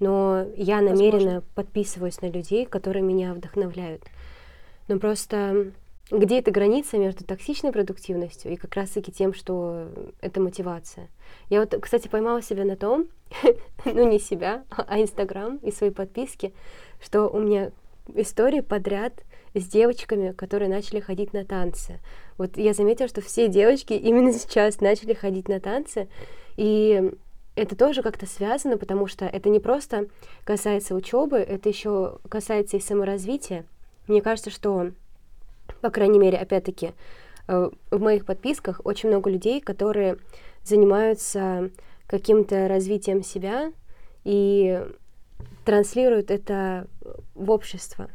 но 0.00 0.46
я 0.56 0.80
намеренно 0.80 1.12
Возможно. 1.12 1.42
подписываюсь 1.54 2.20
на 2.20 2.26
людей, 2.26 2.66
которые 2.66 3.02
меня 3.02 3.34
вдохновляют. 3.34 4.02
Но 4.88 4.98
просто 4.98 5.72
где 6.10 6.38
эта 6.38 6.50
граница 6.50 6.96
между 6.96 7.24
токсичной 7.24 7.70
продуктивностью 7.70 8.52
и 8.52 8.56
как 8.56 8.74
раз-таки 8.74 9.12
тем, 9.12 9.34
что 9.34 9.88
это 10.20 10.40
мотивация? 10.40 11.08
Я 11.50 11.60
вот, 11.60 11.74
кстати, 11.82 12.08
поймала 12.08 12.40
себя 12.40 12.64
на 12.64 12.76
том, 12.76 13.08
ну 13.84 14.08
не 14.08 14.18
себя, 14.18 14.64
а 14.70 15.00
Инстаграм 15.00 15.58
и 15.58 15.70
свои 15.70 15.90
подписки, 15.90 16.54
что 17.00 17.28
у 17.28 17.40
меня 17.40 17.72
истории 18.14 18.60
подряд 18.60 19.22
с 19.54 19.66
девочками, 19.66 20.32
которые 20.32 20.70
начали 20.70 21.00
ходить 21.00 21.34
на 21.34 21.44
танцы. 21.44 22.00
Вот 22.38 22.56
я 22.56 22.72
заметила, 22.72 23.08
что 23.08 23.20
все 23.20 23.48
девочки 23.48 23.92
именно 23.92 24.32
сейчас 24.38 24.80
начали 24.80 25.12
ходить 25.12 25.48
на 25.48 25.60
танцы, 25.60 26.08
и 26.56 27.12
это 27.58 27.76
тоже 27.76 28.02
как-то 28.02 28.26
связано, 28.26 28.78
потому 28.78 29.06
что 29.06 29.24
это 29.24 29.48
не 29.48 29.60
просто 29.60 30.08
касается 30.44 30.94
учебы, 30.94 31.38
это 31.38 31.68
еще 31.68 32.18
касается 32.28 32.76
и 32.76 32.80
саморазвития. 32.80 33.64
Мне 34.06 34.22
кажется, 34.22 34.50
что 34.50 34.92
по 35.80 35.90
крайней 35.90 36.18
мере, 36.18 36.38
опять-таки, 36.38 36.92
э, 37.46 37.70
в 37.90 38.00
моих 38.00 38.24
подписках 38.24 38.80
очень 38.84 39.08
много 39.08 39.30
людей, 39.30 39.60
которые 39.60 40.18
занимаются 40.64 41.70
каким-то 42.06 42.68
развитием 42.68 43.22
себя 43.22 43.72
и 44.24 44.84
транслируют 45.64 46.30
это 46.30 46.86
в 47.34 47.50
общество. 47.50 48.10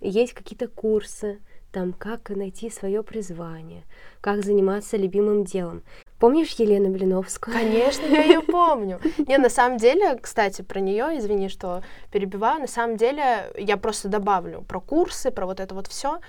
Есть 0.00 0.34
какие-то 0.34 0.68
курсы, 0.68 1.38
там, 1.72 1.92
как 1.92 2.30
найти 2.30 2.70
свое 2.70 3.02
призвание, 3.02 3.84
как 4.20 4.44
заниматься 4.44 4.96
любимым 4.96 5.44
делом. 5.44 5.82
Помнишь 6.18 6.52
Елену 6.52 6.90
Блиновскую? 6.90 7.54
Конечно, 7.54 8.06
я 8.06 8.22
ее 8.22 8.40
помню. 8.40 9.00
Не, 9.18 9.36
на 9.38 9.50
самом 9.50 9.76
деле, 9.76 10.16
кстати, 10.16 10.62
про 10.62 10.80
нее, 10.80 11.18
извини, 11.18 11.48
что 11.48 11.82
перебиваю, 12.10 12.60
на 12.60 12.66
самом 12.66 12.96
деле 12.96 13.50
я 13.58 13.76
просто 13.76 14.08
добавлю 14.08 14.62
про 14.62 14.80
курсы, 14.80 15.30
про 15.30 15.44
вот 15.44 15.60
это 15.60 15.74
вот 15.74 15.88
все. 15.88 16.20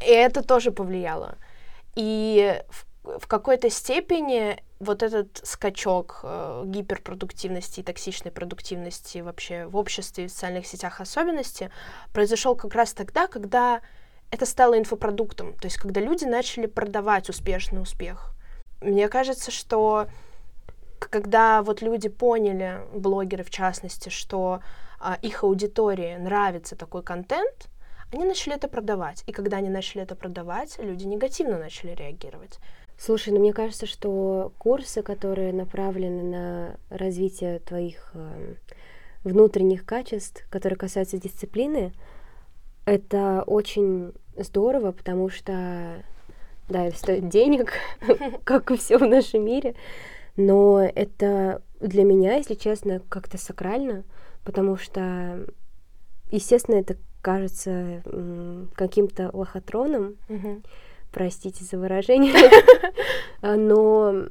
И 0.00 0.10
это 0.10 0.42
тоже 0.42 0.70
повлияло. 0.70 1.38
И 1.96 2.62
в, 2.68 3.18
в 3.18 3.26
какой-то 3.26 3.68
степени 3.68 4.62
вот 4.78 5.02
этот 5.02 5.40
скачок 5.42 6.20
э, 6.22 6.62
гиперпродуктивности 6.66 7.80
и 7.80 7.82
токсичной 7.82 8.30
продуктивности 8.30 9.18
вообще 9.18 9.66
в 9.66 9.76
обществе 9.76 10.24
и 10.24 10.28
в 10.28 10.30
социальных 10.30 10.66
сетях 10.66 11.00
особенности 11.00 11.70
произошел 12.12 12.54
как 12.54 12.74
раз 12.74 12.92
тогда, 12.92 13.26
когда 13.26 13.80
это 14.30 14.44
стало 14.44 14.78
инфопродуктом, 14.78 15.54
то 15.54 15.66
есть 15.66 15.78
когда 15.78 16.00
люди 16.00 16.24
начали 16.24 16.66
продавать 16.66 17.28
успешный 17.30 17.80
успех. 17.80 18.35
Мне 18.80 19.08
кажется, 19.08 19.50
что 19.50 20.08
когда 20.98 21.62
вот 21.62 21.82
люди 21.82 22.08
поняли, 22.08 22.80
блогеры 22.92 23.44
в 23.44 23.50
частности, 23.50 24.08
что 24.08 24.60
а, 24.98 25.18
их 25.22 25.44
аудитории 25.44 26.16
нравится 26.16 26.76
такой 26.76 27.02
контент, 27.02 27.68
они 28.12 28.24
начали 28.24 28.54
это 28.54 28.68
продавать. 28.68 29.24
И 29.26 29.32
когда 29.32 29.58
они 29.58 29.68
начали 29.68 30.02
это 30.02 30.14
продавать, 30.14 30.78
люди 30.78 31.04
негативно 31.04 31.58
начали 31.58 31.94
реагировать. 31.94 32.58
Слушай, 32.98 33.32
ну 33.34 33.40
мне 33.40 33.52
кажется, 33.52 33.86
что 33.86 34.52
курсы, 34.58 35.02
которые 35.02 35.52
направлены 35.52 36.22
на 36.22 36.76
развитие 36.88 37.58
твоих 37.58 38.10
э, 38.14 38.54
внутренних 39.22 39.84
качеств, 39.84 40.46
которые 40.50 40.78
касаются 40.78 41.18
дисциплины, 41.18 41.92
это 42.86 43.42
очень 43.46 44.14
здорово, 44.36 44.92
потому 44.92 45.28
что, 45.28 46.02
да, 46.68 46.86
это 46.86 46.96
стоит 46.96 47.28
денег, 47.28 47.72
как 48.44 48.70
и 48.70 48.76
все 48.76 48.98
в 48.98 49.06
нашем 49.06 49.44
мире, 49.44 49.74
но 50.36 50.80
это 50.82 51.62
для 51.80 52.04
меня, 52.04 52.36
если 52.36 52.54
честно, 52.54 53.00
как-то 53.08 53.38
сакрально, 53.38 54.04
потому 54.44 54.76
что, 54.76 55.46
естественно, 56.30 56.76
это 56.76 56.96
кажется 57.20 58.02
каким-то 58.74 59.30
лохотроном, 59.32 60.16
угу. 60.28 60.62
простите 61.12 61.64
за 61.64 61.78
выражение, 61.78 62.34
а, 63.42 63.56
но 63.56 64.26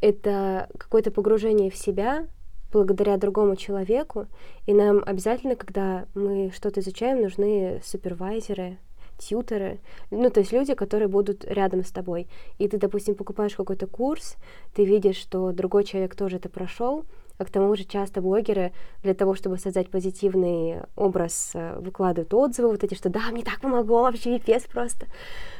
это 0.00 0.68
какое-то 0.78 1.10
погружение 1.10 1.70
в 1.70 1.76
себя 1.76 2.26
благодаря 2.72 3.16
другому 3.16 3.56
человеку, 3.56 4.26
и 4.66 4.72
нам 4.72 5.02
обязательно, 5.04 5.56
когда 5.56 6.06
мы 6.14 6.50
что-то 6.54 6.80
изучаем, 6.80 7.20
нужны 7.20 7.80
супервайзеры, 7.84 8.78
тьютеры, 9.20 9.78
ну, 10.10 10.30
то 10.30 10.40
есть 10.40 10.52
люди, 10.52 10.74
которые 10.74 11.08
будут 11.08 11.44
рядом 11.44 11.84
с 11.84 11.90
тобой. 11.90 12.26
И 12.58 12.68
ты, 12.68 12.78
допустим, 12.78 13.14
покупаешь 13.14 13.54
какой-то 13.54 13.86
курс, 13.86 14.36
ты 14.74 14.84
видишь, 14.84 15.16
что 15.16 15.52
другой 15.52 15.84
человек 15.84 16.14
тоже 16.14 16.36
это 16.36 16.48
прошел, 16.48 17.04
а 17.38 17.44
к 17.46 17.50
тому 17.50 17.74
же 17.74 17.84
часто 17.84 18.20
блогеры 18.20 18.72
для 19.02 19.14
того, 19.14 19.34
чтобы 19.34 19.56
создать 19.56 19.88
позитивный 19.88 20.82
образ, 20.94 21.52
э, 21.54 21.78
выкладывают 21.80 22.34
отзывы 22.34 22.68
вот 22.68 22.84
эти, 22.84 22.94
что 22.94 23.08
да, 23.08 23.30
мне 23.30 23.42
так 23.42 23.60
помогло, 23.60 24.02
вообще 24.02 24.38
пипец 24.38 24.64
просто. 24.64 25.06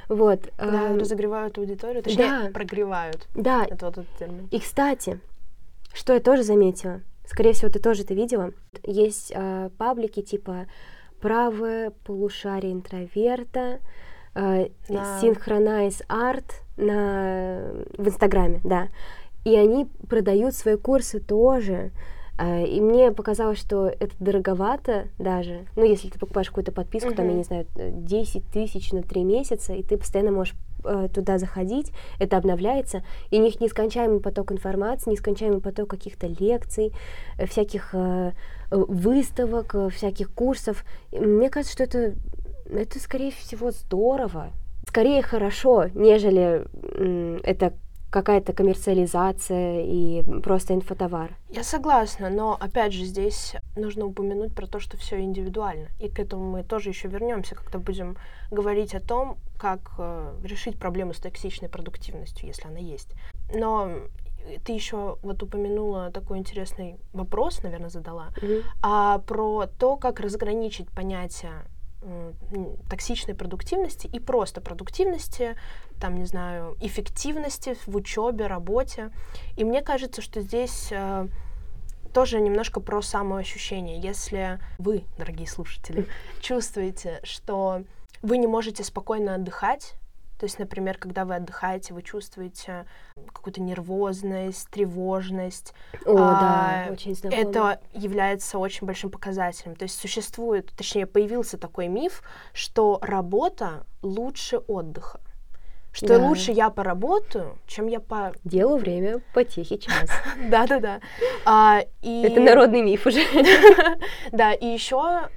Вот. 0.09 0.50
Да, 0.59 0.95
разогревают 0.95 1.57
аудиторию, 1.57 2.02
точнее, 2.02 2.25
да. 2.25 2.50
прогревают. 2.52 3.26
Да. 3.35 3.64
Это 3.64 3.87
вот 3.87 3.99
этот 3.99 4.17
термин. 4.19 4.49
И, 4.50 4.59
кстати, 4.59 5.21
что 5.95 6.12
я 6.12 6.21
тоже 6.21 6.43
заметила, 6.43 7.00
скорее 7.25 7.55
всего, 7.55 7.71
ты 7.71 7.79
тоже 7.79 8.02
это 8.02 8.12
видела, 8.12 8.52
есть 8.83 9.33
э, 9.35 9.71
паблики 9.79 10.21
типа 10.21 10.67
правое 11.21 11.93
полушарие 12.05 12.73
интроверта, 12.73 13.81
э. 14.35 14.69
Synchronize 14.89 16.07
Art 16.09 16.50
на, 16.77 17.73
в 17.97 18.07
Инстаграме, 18.09 18.61
да 18.65 18.89
и 19.45 19.57
они 19.57 19.87
продают 20.09 20.55
свои 20.55 20.77
курсы 20.77 21.21
тоже. 21.21 21.93
А, 22.39 22.62
и 22.62 22.81
мне 22.81 23.12
показалось, 23.12 23.59
что 23.59 23.87
это 23.87 24.12
дороговато 24.19 25.09
даже. 25.19 25.67
Ну, 25.77 25.85
если 25.85 26.09
ты 26.09 26.19
покупаешь 26.19 26.49
какую-то 26.49 26.73
подписку, 26.73 27.11
uh-huh. 27.11 27.17
там, 27.17 27.29
я 27.29 27.35
не 27.35 27.45
знаю, 27.45 27.67
10 27.75 28.47
тысяч 28.47 28.93
на 28.93 29.03
3 29.03 29.25
месяца, 29.25 29.75
и 29.75 29.83
ты 29.83 29.99
постоянно 29.99 30.31
можешь 30.33 30.55
э, 30.55 30.70
туда 31.13 31.39
заходить, 31.39 31.93
это 32.19 32.37
обновляется, 32.37 33.03
и 33.31 33.41
у 33.41 33.43
них 33.43 33.61
нескончаемый 33.61 34.21
поток 34.21 34.53
информации, 34.53 35.11
нескончаемый 35.11 35.61
поток 35.61 35.89
каких-то 35.91 36.27
лекций, 36.27 36.93
э, 37.39 37.47
всяких 37.47 37.91
э, 37.95 38.33
выставок, 38.71 39.75
всяких 39.93 40.33
курсов. 40.33 40.85
И 41.11 41.19
мне 41.19 41.51
кажется, 41.51 41.75
что 41.75 41.85
это, 41.85 42.15
это, 42.71 43.01
скорее 43.01 43.33
всего, 43.33 43.71
здорово. 43.71 44.51
Скорее 44.87 45.23
хорошо, 45.23 45.87
нежели 45.95 46.65
это 47.45 47.75
какая-то 48.11 48.52
коммерциализация 48.52 49.83
и 49.83 50.23
просто 50.43 50.75
инфотовар. 50.75 51.37
Я 51.49 51.62
согласна, 51.62 52.29
но 52.29 52.57
опять 52.61 52.93
же 52.93 53.05
здесь 53.05 53.55
нужно 53.76 54.05
упомянуть 54.07 54.55
про 54.55 54.67
то, 54.67 54.81
что 54.81 54.97
все 54.97 55.21
индивидуально. 55.21 55.88
И 55.99 56.09
к 56.09 56.19
этому 56.19 56.50
мы 56.50 56.64
тоже 56.64 56.90
еще 56.90 57.09
вернемся, 57.09 57.55
когда 57.55 57.79
будем 57.79 58.17
говорить 58.50 58.95
о 58.95 59.00
том, 59.00 59.38
как 59.59 59.93
э, 59.99 60.35
решить 60.43 60.79
проблему 60.79 61.12
с 61.12 61.19
токсичной 61.19 61.69
продуктивностью, 61.69 62.49
если 62.49 62.67
она 62.67 62.79
есть. 62.79 63.14
Но 63.55 63.90
ты 64.64 64.73
еще 64.73 65.19
вот 65.23 65.43
упомянула 65.43 66.11
такой 66.11 66.38
интересный 66.38 66.99
вопрос, 67.12 67.62
наверное, 67.62 67.90
задала, 67.90 68.31
mm-hmm. 68.37 68.62
а 68.83 69.19
про 69.19 69.67
то, 69.67 69.97
как 69.97 70.21
разграничить 70.21 70.90
понятие 70.90 71.64
токсичной 72.88 73.35
продуктивности 73.35 74.07
и 74.07 74.19
просто 74.19 74.61
продуктивности, 74.61 75.57
там, 76.00 76.16
не 76.16 76.25
знаю, 76.25 76.76
эффективности 76.80 77.76
в 77.87 77.95
учебе, 77.95 78.47
работе. 78.47 79.11
И 79.57 79.64
мне 79.64 79.83
кажется, 79.83 80.23
что 80.23 80.40
здесь 80.40 80.88
э, 80.90 81.28
тоже 82.12 82.40
немножко 82.40 82.80
про 82.80 83.02
самоощущение. 83.02 84.00
Если 84.00 84.59
вы, 84.78 85.04
дорогие 85.19 85.47
слушатели, 85.47 86.07
чувствуете, 86.40 87.21
что 87.23 87.85
вы 88.23 88.38
не 88.38 88.47
можете 88.47 88.83
спокойно 88.83 89.35
отдыхать, 89.35 89.95
то 90.41 90.45
есть, 90.45 90.59
например, 90.59 90.97
когда 90.97 91.27
вы 91.27 91.35
отдыхаете, 91.35 91.93
вы 91.93 92.01
чувствуете 92.01 92.87
какую-то 93.31 93.61
нервозность, 93.61 94.71
тревожность. 94.71 95.75
О, 96.07 96.17
а, 96.17 96.87
да, 96.87 96.93
очень 96.93 97.15
знакомо. 97.15 97.43
Это 97.43 97.81
является 97.93 98.57
очень 98.57 98.87
большим 98.87 99.11
показателем. 99.11 99.77
То 99.77 99.83
есть 99.83 100.01
существует, 100.01 100.73
точнее, 100.75 101.05
появился 101.05 101.59
такой 101.59 101.89
миф, 101.89 102.23
что 102.55 102.99
работа 103.03 103.85
лучше 104.01 104.57
отдыха. 104.57 105.21
Что 105.93 106.19
Да. 106.19 106.27
лучше 106.27 106.53
я 106.53 106.71
поработаю, 106.71 107.59
чем 107.67 107.87
я 107.89 108.01
по... 108.01 108.33
Делу 108.45 108.77
время, 108.77 109.21
потехи 109.35 109.77
час. 109.77 110.09
Да-да-да. 110.51 111.01
А. 111.45 111.81
Это 112.03 112.41
народный 112.41 112.83
миф 112.83 113.07
уже. 113.07 113.21
Да, 114.33 114.53
и 114.53 114.67
еще 114.67 115.29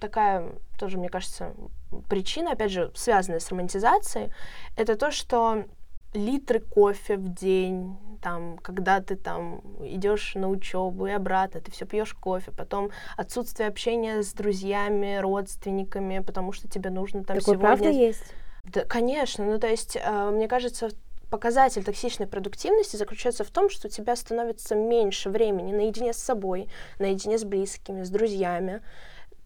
такая 0.00 0.52
тоже, 0.78 0.98
мне 0.98 1.08
кажется, 1.08 1.54
причина, 2.08 2.52
опять 2.52 2.72
же, 2.72 2.90
связанная 2.94 3.38
с 3.38 3.48
романтизацией, 3.50 4.32
это 4.76 4.96
то, 4.96 5.10
что 5.10 5.64
литры 6.12 6.60
кофе 6.60 7.16
в 7.16 7.32
день, 7.34 7.96
там, 8.20 8.58
когда 8.58 9.00
ты 9.00 9.16
там 9.16 9.60
идешь 9.80 10.34
на 10.34 10.48
учебу 10.48 11.06
и 11.06 11.12
обратно, 11.12 11.60
ты 11.60 11.70
все 11.70 11.86
пьешь 11.86 12.14
кофе, 12.14 12.50
потом 12.50 12.90
отсутствие 13.16 13.68
общения 13.68 14.22
с 14.22 14.32
друзьями, 14.32 15.18
родственниками, 15.20 16.18
потому 16.18 16.52
что 16.52 16.68
тебе 16.68 16.90
нужно 16.90 17.24
там 17.24 17.38
Такое 17.38 17.54
сегодня... 17.54 17.60
правда 17.60 17.88
есть? 17.90 18.34
Да, 18.64 18.84
конечно, 18.84 19.44
ну 19.44 19.58
то 19.58 19.68
есть, 19.68 19.96
э, 19.96 20.30
мне 20.30 20.48
кажется, 20.48 20.90
показатель 21.30 21.84
токсичной 21.84 22.26
продуктивности 22.26 22.96
заключается 22.96 23.44
в 23.44 23.50
том, 23.50 23.70
что 23.70 23.86
у 23.86 23.90
тебя 23.90 24.16
становится 24.16 24.74
меньше 24.74 25.30
времени 25.30 25.72
наедине 25.72 26.12
с 26.12 26.18
собой, 26.18 26.68
наедине 26.98 27.38
с 27.38 27.44
близкими, 27.44 28.02
с 28.02 28.10
друзьями. 28.10 28.82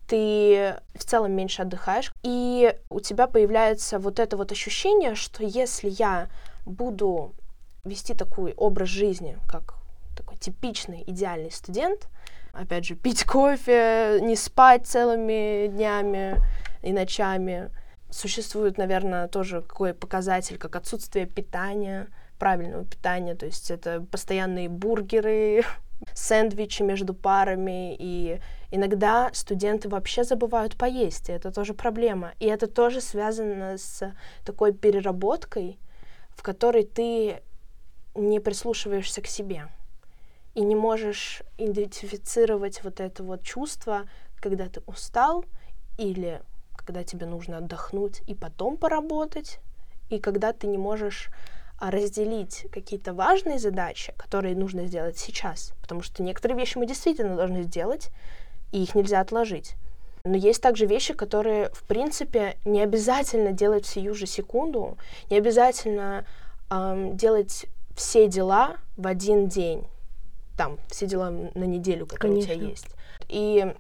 Ты 0.09 0.77
в 0.95 1.05
целом 1.05 1.33
меньше 1.33 1.63
отдыхаешь, 1.63 2.13
и 2.23 2.77
у 2.91 3.01
тебя 3.01 3.27
появляется 3.27 3.99
вот 3.99 4.19
это 4.19 4.37
вот 4.37 4.53
ощущение, 4.53 5.15
что 5.15 5.45
если 5.45 5.89
я 5.89 6.29
буду 6.67 7.33
вести 7.85 8.15
такой 8.15 8.53
образ 8.55 8.89
жизни, 8.89 9.39
как 9.49 9.75
такой 10.17 10.37
типичный 10.37 11.05
идеальный 11.07 11.51
студент, 11.51 12.09
опять 12.53 12.87
же, 12.87 12.95
пить 12.95 13.25
кофе, 13.25 14.19
не 14.23 14.37
спать 14.37 14.87
целыми 14.87 15.69
днями 15.69 16.37
и 16.83 16.93
ночами, 16.93 17.71
существует, 18.15 18.79
наверное, 18.79 19.29
тоже 19.29 19.63
какой 19.63 19.93
показатель, 19.93 20.57
как 20.59 20.77
отсутствие 20.77 21.27
питания, 21.27 22.09
правильного 22.39 22.85
питания, 22.85 23.35
то 23.35 23.47
есть 23.47 23.71
это 23.71 24.05
постоянные 24.11 24.69
бургеры, 24.69 25.65
сэндвичи 26.15 26.83
между 26.83 27.15
парами, 27.15 27.97
и 27.99 28.41
иногда 28.71 29.31
студенты 29.33 29.89
вообще 29.89 30.25
забывают 30.25 30.77
поесть, 30.77 31.29
и 31.29 31.33
это 31.33 31.51
тоже 31.51 31.75
проблема. 31.75 32.33
И 32.39 32.47
это 32.47 32.67
тоже 32.67 33.01
связано 33.01 33.79
с 33.79 34.13
такой 34.45 34.73
переработкой, 34.73 35.79
в 36.31 36.43
которой 36.43 36.85
ты 36.85 37.43
не 38.15 38.41
прислушиваешься 38.41 39.23
к 39.23 39.27
себе 39.27 39.69
и 40.55 40.61
не 40.61 40.77
можешь 40.77 41.43
идентифицировать 41.59 42.85
вот 42.85 43.01
это 43.01 43.25
вот 43.25 43.43
чувство, 43.43 44.09
когда 44.41 44.69
ты 44.69 44.83
устал 44.87 45.45
или 45.99 46.41
когда 46.85 47.05
тебе 47.05 47.27
нужно 47.27 47.59
отдохнуть 47.59 48.23
и 48.27 48.35
потом 48.35 48.77
поработать, 48.77 49.59
и 50.11 50.19
когда 50.19 50.53
ты 50.53 50.67
не 50.67 50.79
можешь 50.79 51.31
а, 51.79 51.91
разделить 51.91 52.67
какие-то 52.71 53.15
важные 53.15 53.59
задачи, 53.59 54.13
которые 54.17 54.55
нужно 54.55 54.87
сделать 54.87 55.19
сейчас, 55.19 55.73
потому 55.81 56.03
что 56.03 56.23
некоторые 56.23 56.59
вещи 56.59 56.79
мы 56.79 56.87
действительно 56.87 57.37
должны 57.37 57.63
сделать, 57.63 58.11
и 58.73 58.83
их 58.83 58.95
нельзя 58.95 59.21
отложить. 59.21 59.75
Но 60.25 60.37
есть 60.37 60.63
также 60.63 60.87
вещи, 60.87 61.13
которые, 61.13 61.69
в 61.71 61.83
принципе, 61.85 62.57
не 62.65 62.81
обязательно 62.81 63.53
делать 63.53 63.85
в 63.85 63.89
сию 63.89 64.15
же 64.15 64.27
секунду, 64.27 64.97
не 65.31 65.37
обязательно 65.37 66.25
эм, 66.71 67.17
делать 67.17 67.67
все 67.95 68.27
дела 68.27 68.79
в 68.97 69.07
один 69.07 69.49
день, 69.49 69.87
там, 70.57 70.79
все 70.89 71.07
дела 71.07 71.31
на 71.31 71.65
неделю, 71.65 72.07
которые 72.07 72.41
Конечно. 72.41 72.55
у 72.55 72.57
тебя 72.57 72.69
есть. 72.69 72.87
И 73.29 73.75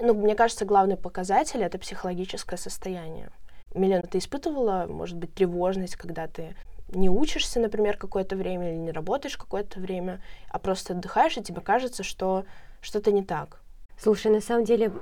ну, 0.00 0.14
мне 0.14 0.34
кажется, 0.34 0.64
главный 0.64 0.96
показатель— 0.96 1.62
это 1.62 1.78
психологическое 1.78 2.56
состояние. 2.56 3.30
Милена, 3.74 4.02
ты 4.02 4.18
испытывала, 4.18 4.86
может 4.88 5.16
быть, 5.16 5.34
тревожность, 5.34 5.96
когда 5.96 6.26
ты 6.26 6.54
не 6.88 7.08
учишься, 7.08 7.58
например, 7.58 7.96
какое-то 7.96 8.36
время 8.36 8.70
или 8.70 8.78
не 8.78 8.92
работаешь 8.92 9.36
какое-то 9.36 9.80
время, 9.80 10.20
а 10.48 10.58
просто 10.58 10.92
отдыхаешь, 10.92 11.36
и 11.36 11.42
тебе 11.42 11.60
кажется, 11.60 12.02
что 12.02 12.44
что-то 12.80 13.12
не 13.12 13.22
так? 13.22 13.60
Слушай, 13.98 14.32
на 14.32 14.40
самом 14.40 14.64
деле, 14.64 14.92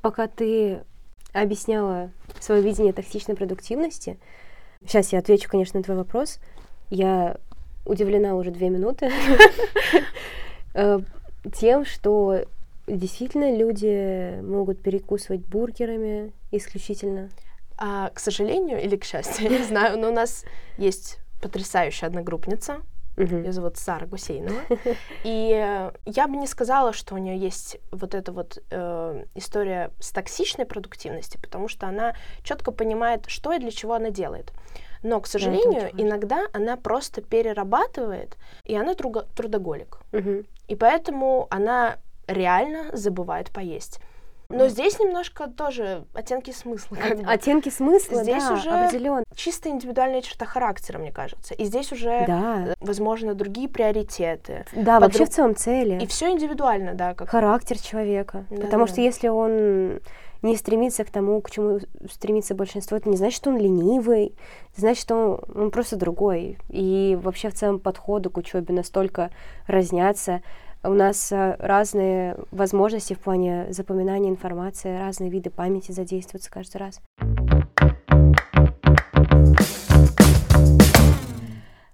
пока 0.00 0.28
ты 0.28 0.82
объясняла 1.32 2.10
свое 2.38 2.62
видение 2.62 2.92
токсичной 2.92 3.34
продуктивности, 3.34 4.18
сейчас 4.84 5.12
я 5.12 5.18
отвечу, 5.18 5.48
конечно, 5.48 5.78
на 5.78 5.84
твой 5.84 5.96
вопрос. 5.96 6.38
Я 6.88 7.38
удивлена 7.86 8.34
уже 8.34 8.50
две 8.50 8.68
минуты 8.68 9.10
э, 10.74 11.00
тем, 11.54 11.84
что 11.84 12.44
действительно 12.96 13.56
люди 13.56 14.40
могут 14.42 14.82
перекусывать 14.82 15.46
бургерами 15.46 16.32
исключительно. 16.50 17.30
А, 17.76 18.10
к 18.10 18.18
сожалению 18.20 18.80
или 18.82 18.96
к 18.96 19.04
счастью, 19.04 19.50
не 19.50 19.62
знаю, 19.64 19.98
но 19.98 20.08
у 20.08 20.12
нас 20.12 20.44
есть 20.76 21.18
потрясающая 21.40 22.08
одногруппница, 22.08 22.82
Мгм. 23.16 23.42
ее 23.42 23.52
зовут 23.52 23.76
Сара 23.76 24.06
Гусейнова, 24.06 24.60
и 25.24 25.52
э, 25.52 25.90
я 26.06 26.28
бы 26.28 26.36
не 26.36 26.46
сказала, 26.46 26.92
что 26.92 27.14
у 27.14 27.18
нее 27.18 27.36
есть 27.36 27.78
вот 27.90 28.14
эта 28.14 28.32
вот 28.32 28.62
э, 28.70 29.24
история 29.34 29.90
с 29.98 30.10
токсичной 30.12 30.64
продуктивностью, 30.64 31.40
потому 31.40 31.68
что 31.68 31.86
она 31.86 32.14
четко 32.44 32.70
понимает, 32.70 33.24
что 33.28 33.52
и 33.52 33.58
для 33.58 33.70
чего 33.72 33.94
она 33.94 34.10
делает. 34.10 34.52
Но, 35.02 35.20
к 35.20 35.26
сожалению, 35.26 35.82
важно. 35.82 36.00
иногда 36.02 36.46
она 36.52 36.76
просто 36.76 37.20
перерабатывает, 37.22 38.36
и 38.64 38.76
она 38.76 38.94
трудоголик. 38.94 39.98
Мгм. 40.12 40.46
И 40.68 40.76
поэтому 40.76 41.46
она 41.50 41.96
реально 42.32 42.96
забывает 42.96 43.50
поесть. 43.50 44.00
Но 44.52 44.66
здесь 44.66 44.98
немножко 44.98 45.46
тоже 45.46 46.02
оттенки 46.12 46.50
смысла. 46.50 46.96
как 46.96 47.18
бы. 47.20 47.24
Оттенки 47.24 47.68
смысла, 47.68 48.24
Здесь 48.24 48.42
да, 48.42 48.54
уже 48.54 48.70
определенно. 48.70 49.22
Чисто 49.36 49.68
индивидуальная 49.68 50.22
черта 50.22 50.44
характера, 50.44 50.98
мне 50.98 51.12
кажется. 51.12 51.54
И 51.54 51.64
здесь 51.64 51.92
уже, 51.92 52.24
Да, 52.26 52.64
э, 52.70 52.74
возможно, 52.80 53.34
другие 53.34 53.68
приоритеты. 53.68 54.64
да, 54.72 54.98
вообще 54.98 55.20
подруг- 55.20 55.28
в 55.30 55.34
целом 55.34 55.54
цели. 55.54 56.02
И 56.02 56.06
все 56.08 56.30
индивидуально, 56.30 56.94
да, 56.94 57.14
как 57.14 57.28
характер 57.28 57.78
человека. 57.78 58.44
Да, 58.50 58.62
Потому 58.62 58.86
да. 58.86 58.92
что 58.92 59.00
если 59.00 59.28
он 59.28 60.00
не 60.42 60.56
стремится 60.56 61.04
к 61.04 61.10
тому, 61.10 61.40
к 61.42 61.50
чему 61.52 61.78
стремится 62.10 62.56
большинство, 62.56 62.96
это 62.96 63.08
не 63.08 63.16
значит, 63.16 63.36
что 63.36 63.50
он 63.50 63.56
ленивый, 63.58 64.34
это 64.72 64.80
значит, 64.80 65.02
что 65.02 65.14
он, 65.14 65.62
он 65.62 65.70
просто 65.70 65.94
другой. 65.94 66.58
И 66.70 67.16
вообще 67.22 67.50
в 67.50 67.54
целом 67.54 67.78
подходы 67.78 68.30
к 68.30 68.36
учебе 68.36 68.74
настолько 68.74 69.30
разнятся. 69.68 70.42
У 70.82 70.94
нас 70.94 71.30
а, 71.30 71.56
разные 71.58 72.36
возможности 72.50 73.12
в 73.12 73.18
плане 73.18 73.66
запоминания 73.70 74.30
информации, 74.30 74.98
разные 74.98 75.28
виды 75.30 75.50
памяти 75.50 75.92
задействуются 75.92 76.50
каждый 76.50 76.78
раз. 76.78 77.02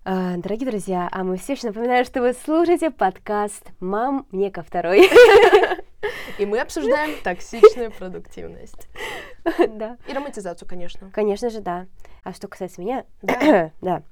А, 0.05 0.37
Дорогие 0.37 0.71
друзья, 0.71 1.09
а 1.11 1.25
мы 1.25 1.37
все 1.37 1.55
еще 1.55 1.67
напоминаем, 1.67 2.05
что 2.05 2.21
вы 2.21 2.33
слушаете 2.33 2.93
подкаст 2.93 3.73
«Мам, 3.81 4.25
мне 4.31 4.53
ко 4.53 4.63
второй». 4.63 5.11
И 6.39 6.47
мы 6.47 6.61
обсуждаем 6.61 7.21
токсичную 7.25 7.91
продуктивность. 7.91 8.89
Да. 9.69 9.97
И 10.09 10.13
романтизацию, 10.13 10.69
конечно. 10.69 11.11
Конечно 11.13 11.51
же, 11.51 11.61
да. 11.61 11.87
А 12.23 12.33
что 12.33 12.47
касается 12.47 12.81
меня, 12.81 13.05
Да. 13.23 13.73
да, 13.81 14.03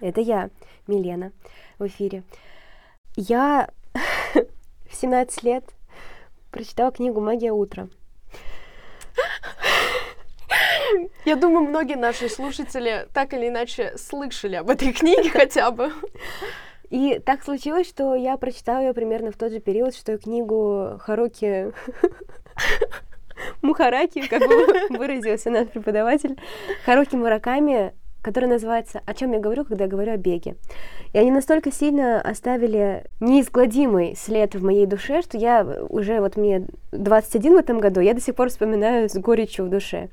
это 0.00 0.20
я, 0.22 0.48
Милена, 0.86 1.32
в 1.78 1.86
эфире. 1.86 2.22
Я 3.16 3.68
в 4.90 4.94
17 4.94 5.42
лет 5.44 5.64
прочитала 6.50 6.90
книгу 6.90 7.20
«Магия 7.20 7.52
утра». 7.52 7.88
Я 11.24 11.36
думаю, 11.36 11.66
многие 11.66 11.96
наши 11.96 12.28
слушатели 12.28 13.08
так 13.14 13.32
или 13.34 13.48
иначе 13.48 13.96
слышали 13.96 14.56
об 14.56 14.68
этой 14.68 14.92
книге 14.92 15.30
хотя 15.34 15.70
бы. 15.70 15.92
И 16.90 17.20
так 17.24 17.44
случилось, 17.44 17.88
что 17.88 18.14
я 18.14 18.36
прочитала 18.36 18.80
ее 18.80 18.94
примерно 18.94 19.30
в 19.30 19.36
тот 19.36 19.52
же 19.52 19.60
период, 19.60 19.94
что 19.94 20.12
и 20.12 20.18
книгу 20.18 20.98
Харуки 21.00 21.72
Мухараки, 23.62 24.26
как 24.26 24.42
выразился 24.90 25.50
наш 25.50 25.68
преподаватель, 25.68 26.38
Харуки 26.84 27.16
Мураками, 27.16 27.94
которая 28.24 28.50
называется 28.50 29.02
«О 29.04 29.14
чем 29.14 29.32
я 29.32 29.38
говорю, 29.38 29.64
когда 29.64 29.84
я 29.84 29.90
говорю 29.90 30.12
о 30.12 30.16
беге». 30.16 30.56
И 31.12 31.18
они 31.18 31.30
настолько 31.30 31.70
сильно 31.70 32.20
оставили 32.20 33.04
неизгладимый 33.20 34.16
след 34.16 34.54
в 34.54 34.64
моей 34.64 34.86
душе, 34.86 35.22
что 35.22 35.38
я 35.38 35.64
уже, 35.90 36.20
вот 36.20 36.36
мне 36.36 36.66
21 36.92 37.54
в 37.54 37.58
этом 37.58 37.78
году, 37.78 38.00
я 38.00 38.14
до 38.14 38.20
сих 38.20 38.34
пор 38.34 38.48
вспоминаю 38.48 39.08
с 39.08 39.14
горечью 39.16 39.66
в 39.66 39.68
душе. 39.68 40.08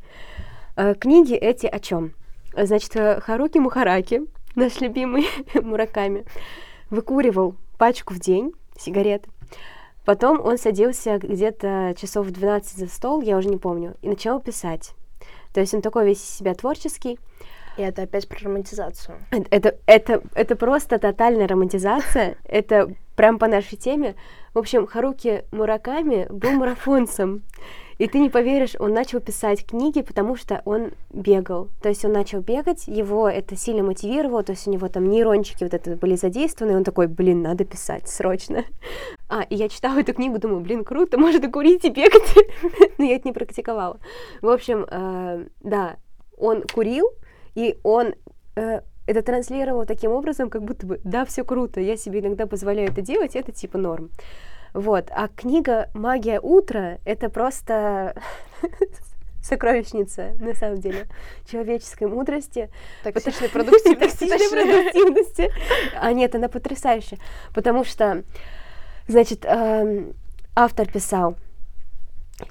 Э, 0.76 0.94
Книги 0.94 1.34
эти 1.34 1.66
о 1.66 1.80
чем? 1.80 2.12
Значит, 2.56 2.96
э, 2.96 3.22
Харуки 3.22 3.58
Мухараки, 3.58 4.24
наш 4.56 4.82
любимый 4.82 5.26
Мураками, 5.56 6.26
выкуривал 6.90 7.56
пачку 7.78 8.14
в 8.14 8.20
день 8.20 8.52
сигарет, 8.78 9.26
Потом 10.04 10.44
он 10.44 10.58
садился 10.58 11.20
где-то 11.20 11.94
часов 11.96 12.26
в 12.26 12.32
12 12.32 12.78
за 12.78 12.88
стол, 12.88 13.22
я 13.22 13.38
уже 13.38 13.50
не 13.50 13.58
помню, 13.58 13.96
и 14.02 14.10
начал 14.10 14.40
писать. 14.40 14.96
То 15.54 15.60
есть 15.60 15.74
он 15.74 15.82
такой 15.82 16.06
весь 16.06 16.24
из 16.24 16.30
себя 16.30 16.54
творческий. 16.54 17.20
И 17.78 17.82
это 17.82 18.04
опять 18.04 18.28
про 18.28 18.38
романтизацию. 18.44 19.18
Это, 19.50 19.78
это, 19.86 20.22
это 20.36 20.56
просто 20.56 21.00
тотальная 21.00 21.48
романтизация. 21.48 22.38
Это 22.44 22.94
прям 23.16 23.40
по 23.40 23.48
нашей 23.48 23.78
теме. 23.78 24.16
В 24.54 24.60
общем, 24.60 24.88
Харуки 24.88 25.46
Мураками 25.52 26.28
был 26.30 26.52
марафонцем. 26.52 27.44
И 28.02 28.08
ты 28.08 28.18
не 28.18 28.32
поверишь, 28.32 28.74
он 28.80 28.94
начал 28.94 29.20
писать 29.20 29.64
книги, 29.64 30.02
потому 30.02 30.36
что 30.36 30.64
он 30.66 30.94
бегал. 31.14 31.70
То 31.84 31.90
есть 31.90 32.04
он 32.04 32.14
начал 32.14 32.42
бегать, 32.42 32.88
его 32.88 33.30
это 33.30 33.56
сильно 33.56 33.84
мотивировало, 33.84 34.42
то 34.42 34.54
есть 34.54 34.68
у 34.68 34.72
него 34.72 34.88
там 34.88 35.08
нейрончики 35.08 35.64
вот 35.64 35.76
это 35.76 35.96
были 35.98 36.16
задействованы, 36.16 36.72
и 36.72 36.76
он 36.78 36.84
такой, 36.84 37.06
блин, 37.06 37.44
надо 37.44 37.64
писать 37.64 38.10
срочно. 38.10 38.66
А, 39.30 39.44
и 39.44 39.56
я 39.56 39.70
читала 39.70 40.00
эту 40.00 40.16
книгу, 40.16 40.40
думаю, 40.40 40.62
блин, 40.62 40.84
круто, 40.84 41.20
можно 41.20 41.48
курить 41.52 41.86
и 41.86 41.92
бегать. 41.92 42.36
Но 42.98 43.06
я 43.06 43.18
это 43.18 43.28
не 43.28 43.34
практиковала. 43.34 44.00
В 44.42 44.50
общем, 44.50 44.88
э, 44.90 45.46
да, 45.60 45.98
он 46.40 46.64
курил, 46.64 47.08
и 47.56 47.78
он 47.84 48.14
э, 48.56 48.82
это 49.08 49.22
транслировал 49.24 49.86
таким 49.86 50.12
образом, 50.12 50.50
как 50.50 50.64
будто 50.64 50.86
бы, 50.86 51.02
да, 51.04 51.26
все 51.26 51.44
круто, 51.44 51.80
я 51.80 51.98
себе 51.98 52.20
иногда 52.20 52.48
позволяю 52.48 52.90
это 52.90 53.02
делать, 53.02 53.36
это 53.36 53.52
типа 53.52 53.78
норм. 53.78 54.10
Вот. 54.74 55.10
А 55.12 55.28
книга 55.28 55.90
«Магия 55.94 56.40
утра»— 56.40 56.98
это 57.06 57.30
просто 57.30 58.16
сокровищница, 59.44 60.34
на 60.40 60.54
самом 60.54 60.80
деле, 60.80 61.08
человеческой 61.50 62.08
мудрости. 62.08 62.70
Токсичной 63.04 63.50
продуктивности. 63.54 64.28
Токсичной 64.28 64.50
продуктивности. 64.50 65.52
А 66.00 66.14
нет, 66.14 66.36
она 66.36 66.48
потрясающая. 66.48 67.18
Потому 67.54 67.84
что, 67.84 68.24
значит, 69.08 69.44
эм, 69.46 70.14
автор 70.56 70.90
писал, 70.90 71.36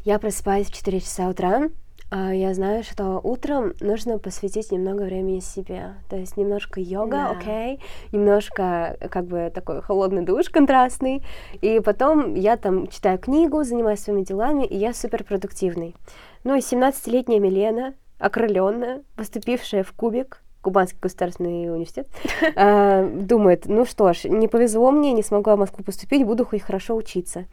я 0.05 0.19
просыпаюсь 0.19 0.69
в 0.69 0.75
4 0.75 1.01
часа 1.01 1.29
утра, 1.29 1.71
я 2.13 2.55
знаю, 2.55 2.83
что 2.83 3.21
утром 3.23 3.75
нужно 3.81 4.19
посвятить 4.19 4.73
немного 4.73 5.03
времени 5.03 5.41
себе. 5.41 5.95
То 6.09 6.17
есть 6.17 6.37
немножко 6.37 6.81
йога, 6.81 7.29
окей, 7.31 7.45
да. 7.45 7.53
okay, 7.53 7.81
немножко 8.13 8.97
как 9.11 9.27
бы 9.27 9.51
такой 9.55 9.81
холодный 9.81 10.23
душ 10.23 10.49
контрастный. 10.49 11.23
И 11.61 11.81
потом 11.81 12.35
я 12.35 12.57
там 12.57 12.89
читаю 12.89 13.19
книгу, 13.19 13.63
занимаюсь 13.63 14.01
своими 14.01 14.23
делами, 14.23 14.65
и 14.65 14.77
я 14.77 14.93
супер 14.93 15.25
продуктивный. 15.25 15.95
Ну 16.43 16.57
и 16.57 16.61
17-летняя 16.61 17.39
Милена, 17.39 17.95
окрыленная, 18.19 19.03
поступившая 19.17 19.83
в 19.83 19.93
Кубик, 19.93 20.43
Кубанский 20.63 20.99
государственный 21.01 21.71
университет, 21.73 22.09
а, 22.57 23.09
думает, 23.09 23.67
ну 23.67 23.87
что 23.87 24.13
ж, 24.13 24.25
не 24.25 24.49
повезло 24.49 24.91
мне, 24.91 25.13
не 25.13 25.23
смогла 25.23 25.57
в 25.57 25.59
Москву 25.59 25.85
поступить, 25.85 26.27
буду 26.27 26.45
хоть 26.45 26.63
хорошо 26.63 26.97
учиться. 26.97 27.47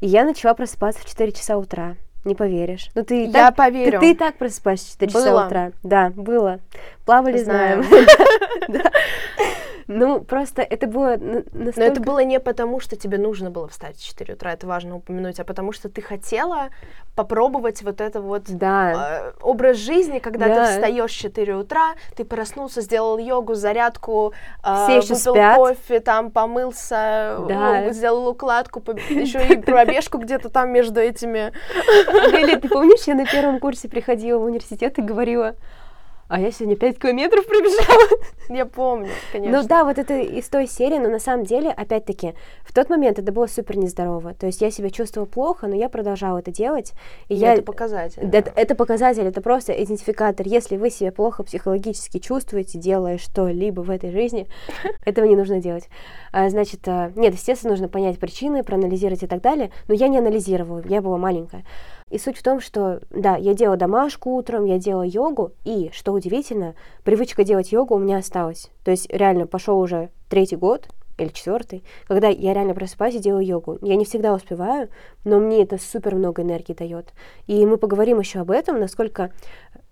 И 0.00 0.06
я 0.06 0.24
начала 0.24 0.54
просыпаться 0.54 1.02
в 1.02 1.06
4 1.06 1.32
часа 1.32 1.56
утра. 1.56 1.96
Не 2.24 2.34
поверишь. 2.34 2.90
Ну 2.94 3.04
ты 3.04 3.26
Я 3.26 3.32
так, 3.32 3.56
поверю. 3.56 4.00
Ты, 4.00 4.06
ты 4.06 4.10
и 4.12 4.14
так 4.14 4.36
просыпаешься 4.36 4.86
в 4.86 4.92
4 4.92 5.12
часа 5.12 5.46
утра. 5.46 5.72
Да, 5.82 6.10
было. 6.10 6.60
Плавали, 7.04 7.38
знаем. 7.38 7.84
Ну, 9.88 10.20
просто 10.20 10.60
это 10.60 10.86
было 10.86 11.16
настолько... 11.16 11.80
Но 11.80 11.84
это 11.84 12.00
было 12.02 12.18
не 12.22 12.38
потому, 12.38 12.78
что 12.78 12.94
тебе 12.94 13.16
нужно 13.16 13.50
было 13.50 13.68
встать 13.68 13.96
в 13.96 14.06
4 14.06 14.34
утра, 14.34 14.52
это 14.52 14.66
важно 14.66 14.96
упомянуть, 14.96 15.40
а 15.40 15.44
потому 15.44 15.72
что 15.72 15.88
ты 15.88 16.02
хотела 16.02 16.68
попробовать 17.16 17.82
вот 17.82 18.02
это 18.02 18.20
вот 18.20 18.42
да. 18.48 19.22
э, 19.22 19.32
образ 19.40 19.78
жизни, 19.78 20.18
когда 20.18 20.46
да. 20.48 20.66
ты 20.66 20.72
встаешь 20.72 21.10
в 21.10 21.16
4 21.16 21.54
утра, 21.56 21.94
ты 22.14 22.26
проснулся, 22.26 22.82
сделал 22.82 23.16
йогу, 23.16 23.54
зарядку, 23.54 24.34
э, 24.62 24.84
Все 24.84 24.98
еще 24.98 25.14
выпил 25.14 25.34
спят. 25.34 25.56
кофе, 25.56 26.00
там 26.00 26.30
помылся, 26.30 27.38
да. 27.48 27.90
сделал 27.90 28.28
укладку, 28.28 28.82
еще 29.08 29.54
и 29.54 29.56
пробежку 29.56 30.18
где-то 30.18 30.50
там 30.50 30.70
между 30.70 31.00
этими. 31.00 31.52
Или 32.38 32.56
ты 32.56 32.68
помнишь, 32.68 33.04
я 33.06 33.14
на 33.14 33.24
первом 33.24 33.58
курсе 33.58 33.88
приходила 33.88 34.38
в 34.38 34.44
университет 34.44 34.98
и 34.98 35.02
говорила, 35.02 35.56
а 36.28 36.40
я 36.40 36.52
сегодня 36.52 36.76
5 36.76 36.98
километров 36.98 37.46
пробежала. 37.46 38.20
Я 38.50 38.66
помню, 38.66 39.10
конечно. 39.32 39.62
Ну 39.62 39.66
да, 39.66 39.84
вот 39.84 39.98
это 39.98 40.18
из 40.18 40.48
той 40.48 40.66
серии, 40.66 40.98
но 40.98 41.08
на 41.08 41.18
самом 41.18 41.44
деле, 41.44 41.70
опять-таки, 41.70 42.34
в 42.64 42.72
тот 42.72 42.90
момент 42.90 43.18
это 43.18 43.32
было 43.32 43.46
супер 43.46 43.76
нездорово. 43.76 44.34
То 44.34 44.46
есть 44.46 44.60
я 44.60 44.70
себя 44.70 44.90
чувствовала 44.90 45.26
плохо, 45.26 45.66
но 45.66 45.74
я 45.74 45.88
продолжала 45.88 46.38
это 46.38 46.50
делать. 46.50 46.92
И 47.28 47.34
я... 47.34 47.54
Это 47.54 47.62
показатель. 47.62 48.22
Это, 48.22 48.52
это 48.54 48.74
показатель, 48.74 49.24
это 49.24 49.40
просто 49.40 49.72
идентификатор. 49.72 50.46
Если 50.46 50.76
вы 50.76 50.90
себя 50.90 51.12
плохо 51.12 51.42
психологически 51.42 52.18
чувствуете, 52.18 52.78
делая 52.78 53.18
что-либо 53.18 53.80
в 53.80 53.90
этой 53.90 54.10
жизни, 54.10 54.46
этого 55.04 55.24
не 55.24 55.36
нужно 55.36 55.60
делать. 55.60 55.88
А, 56.32 56.48
значит, 56.50 56.86
а, 56.86 57.10
нет, 57.16 57.34
естественно, 57.34 57.72
нужно 57.72 57.88
понять 57.88 58.18
причины, 58.18 58.62
проанализировать 58.62 59.22
и 59.22 59.26
так 59.26 59.40
далее, 59.40 59.70
но 59.88 59.94
я 59.94 60.08
не 60.08 60.18
анализировала, 60.18 60.82
я 60.86 61.00
была 61.00 61.16
маленькая. 61.16 61.64
И 62.10 62.18
суть 62.18 62.38
в 62.38 62.42
том, 62.42 62.60
что, 62.60 63.00
да, 63.10 63.36
я 63.36 63.54
делала 63.54 63.76
домашку 63.76 64.36
утром, 64.36 64.64
я 64.64 64.78
делала 64.78 65.02
йогу, 65.02 65.52
и, 65.64 65.90
что 65.92 66.12
удивительно, 66.12 66.74
привычка 67.04 67.44
делать 67.44 67.72
йогу 67.72 67.94
у 67.94 67.98
меня 67.98 68.18
осталась. 68.18 68.70
То 68.84 68.90
есть 68.90 69.10
реально 69.12 69.46
пошел 69.46 69.78
уже 69.78 70.10
третий 70.28 70.56
год, 70.56 70.88
или 71.18 71.28
четвертый, 71.28 71.82
когда 72.06 72.28
я 72.28 72.54
реально 72.54 72.74
просыпаюсь 72.74 73.16
и 73.16 73.18
делаю 73.18 73.44
йогу. 73.44 73.78
Я 73.82 73.96
не 73.96 74.04
всегда 74.04 74.32
успеваю, 74.32 74.88
но 75.24 75.40
мне 75.40 75.62
это 75.62 75.76
супер 75.78 76.14
много 76.14 76.42
энергии 76.42 76.72
дает. 76.72 77.12
И 77.46 77.66
мы 77.66 77.76
поговорим 77.76 78.20
еще 78.20 78.40
об 78.40 78.50
этом, 78.50 78.78
насколько 78.78 79.32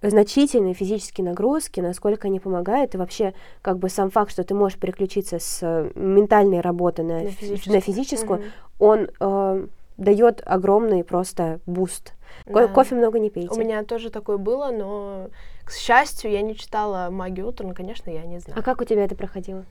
значительные 0.03 0.75
физические 0.75 1.27
нагрузки, 1.27 1.81
насколько 1.81 2.29
они 2.29 2.39
помогают, 2.39 2.95
и 2.95 2.99
вообще 2.99 3.35
как 3.63 3.79
бы 3.79 3.89
сам 3.89 4.11
факт, 4.11 4.31
что 4.31 4.45
ты 4.45 4.55
можешь 4.55 4.79
переключиться 4.79 5.39
с 5.39 5.91
ментальной 5.95 6.61
работы 6.61 7.03
на, 7.03 7.23
на 7.23 7.31
физическую, 7.31 7.75
на 7.75 7.81
физическую 7.81 8.39
угу. 8.39 8.47
он 8.79 9.09
э, 9.19 9.67
дает 9.97 10.43
огромный 10.45 11.05
просто 11.05 11.61
буст. 11.67 12.15
Да. 12.45 12.69
Кофе 12.69 12.95
много 12.95 13.19
не 13.19 13.31
пейте. 13.31 13.55
У 13.55 13.59
меня 13.59 13.83
тоже 13.85 14.11
такое 14.11 14.37
было, 14.37 14.71
но, 14.71 15.29
к 15.65 15.73
счастью, 15.73 16.31
я 16.31 16.43
не 16.43 16.55
читала 16.55 17.09
«Магию 17.11 17.49
утра», 17.49 17.67
но, 17.67 17.75
конечно, 17.75 18.11
я 18.11 18.23
не 18.23 18.39
знаю. 18.39 18.59
А 18.59 18.63
как 18.63 18.81
у 18.81 18.85
тебя 18.85 19.05
это 19.05 19.15
проходило? 19.15 19.65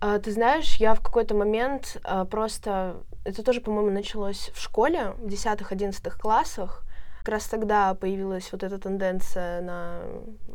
А, 0.00 0.18
ты 0.18 0.32
знаешь, 0.32 0.76
я 0.76 0.94
в 0.94 1.00
какой-то 1.00 1.34
момент 1.34 1.98
а, 2.04 2.24
просто... 2.24 2.96
Это 3.24 3.42
тоже, 3.42 3.60
по-моему, 3.60 3.90
началось 3.90 4.50
в 4.54 4.60
школе, 4.60 5.14
в 5.18 5.26
10-11 5.26 6.18
классах. 6.18 6.82
Как 7.20 7.30
раз 7.30 7.46
тогда 7.46 7.94
появилась 7.94 8.52
вот 8.52 8.62
эта 8.62 8.78
тенденция 8.78 9.62
на 9.62 10.00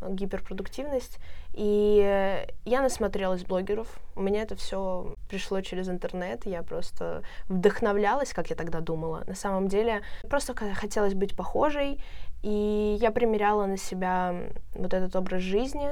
гиперпродуктивность. 0.09 1.17
И 1.53 2.45
я 2.65 2.81
насмотрелась 2.81 3.43
блогеров. 3.43 3.99
У 4.15 4.21
меня 4.21 4.43
это 4.43 4.55
все 4.55 5.15
пришло 5.27 5.61
через 5.61 5.89
интернет. 5.89 6.45
Я 6.45 6.63
просто 6.63 7.23
вдохновлялась, 7.47 8.33
как 8.33 8.49
я 8.49 8.55
тогда 8.55 8.79
думала. 8.79 9.23
На 9.27 9.35
самом 9.35 9.67
деле, 9.67 10.01
просто 10.29 10.53
хотелось 10.55 11.15
быть 11.15 11.35
похожей. 11.35 12.01
И 12.43 12.97
я 13.01 13.11
примеряла 13.11 13.65
на 13.65 13.77
себя 13.77 14.35
вот 14.73 14.93
этот 14.93 15.15
образ 15.15 15.41
жизни. 15.41 15.89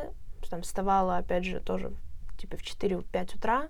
Там 0.50 0.62
вставала, 0.62 1.18
опять 1.18 1.44
же, 1.44 1.60
тоже 1.60 1.92
типа 2.38 2.58
в 2.58 2.62
4-5 2.62 3.36
утра, 3.36 3.68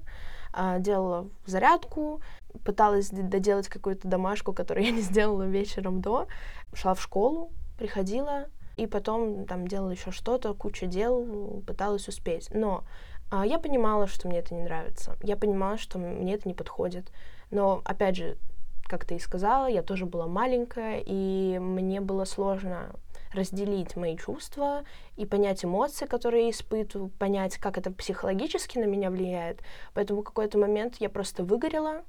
а, 0.53 0.79
делала 0.79 1.29
зарядку, 1.45 2.21
пыталась 2.63 3.09
доделать 3.09 3.67
какую-то 3.67 4.07
домашку, 4.07 4.53
которую 4.53 4.85
я 4.85 4.91
не 4.91 5.01
сделала 5.01 5.43
вечером 5.43 6.01
до, 6.01 6.27
шла 6.73 6.93
в 6.93 7.01
школу, 7.01 7.51
приходила, 7.77 8.47
и 8.77 8.87
потом 8.87 9.45
там 9.45 9.67
делала 9.67 9.89
еще 9.89 10.11
что-то, 10.11 10.53
кучу 10.53 10.85
дел, 10.85 11.61
пыталась 11.65 12.07
успеть. 12.07 12.49
Но 12.53 12.83
а, 13.29 13.45
я 13.45 13.59
понимала, 13.59 14.07
что 14.07 14.27
мне 14.27 14.39
это 14.39 14.55
не 14.55 14.63
нравится. 14.63 15.17
Я 15.21 15.35
понимала, 15.35 15.77
что 15.77 15.99
мне 15.99 16.35
это 16.35 16.47
не 16.47 16.53
подходит. 16.53 17.11
Но, 17.51 17.81
опять 17.83 18.15
же, 18.15 18.37
как 18.83 19.03
ты 19.03 19.15
и 19.15 19.19
сказала, 19.19 19.67
я 19.67 19.83
тоже 19.83 20.05
была 20.05 20.27
маленькая, 20.27 21.03
и 21.05 21.59
мне 21.59 21.99
было 22.01 22.25
сложно 22.25 22.91
разделить 23.33 23.95
мои 23.95 24.15
чувства 24.17 24.83
и 25.17 25.25
понять 25.25 25.65
эмоции, 25.65 26.05
которые 26.05 26.45
я 26.45 26.51
испытываю, 26.51 27.09
понять, 27.09 27.57
как 27.57 27.77
это 27.77 27.91
психологически 27.91 28.77
на 28.77 28.85
меня 28.85 29.09
влияет. 29.09 29.61
Поэтому 29.93 30.21
в 30.21 30.23
какой-то 30.23 30.57
момент 30.57 30.95
я 30.99 31.09
просто 31.09 31.43
выгорела, 31.43 32.03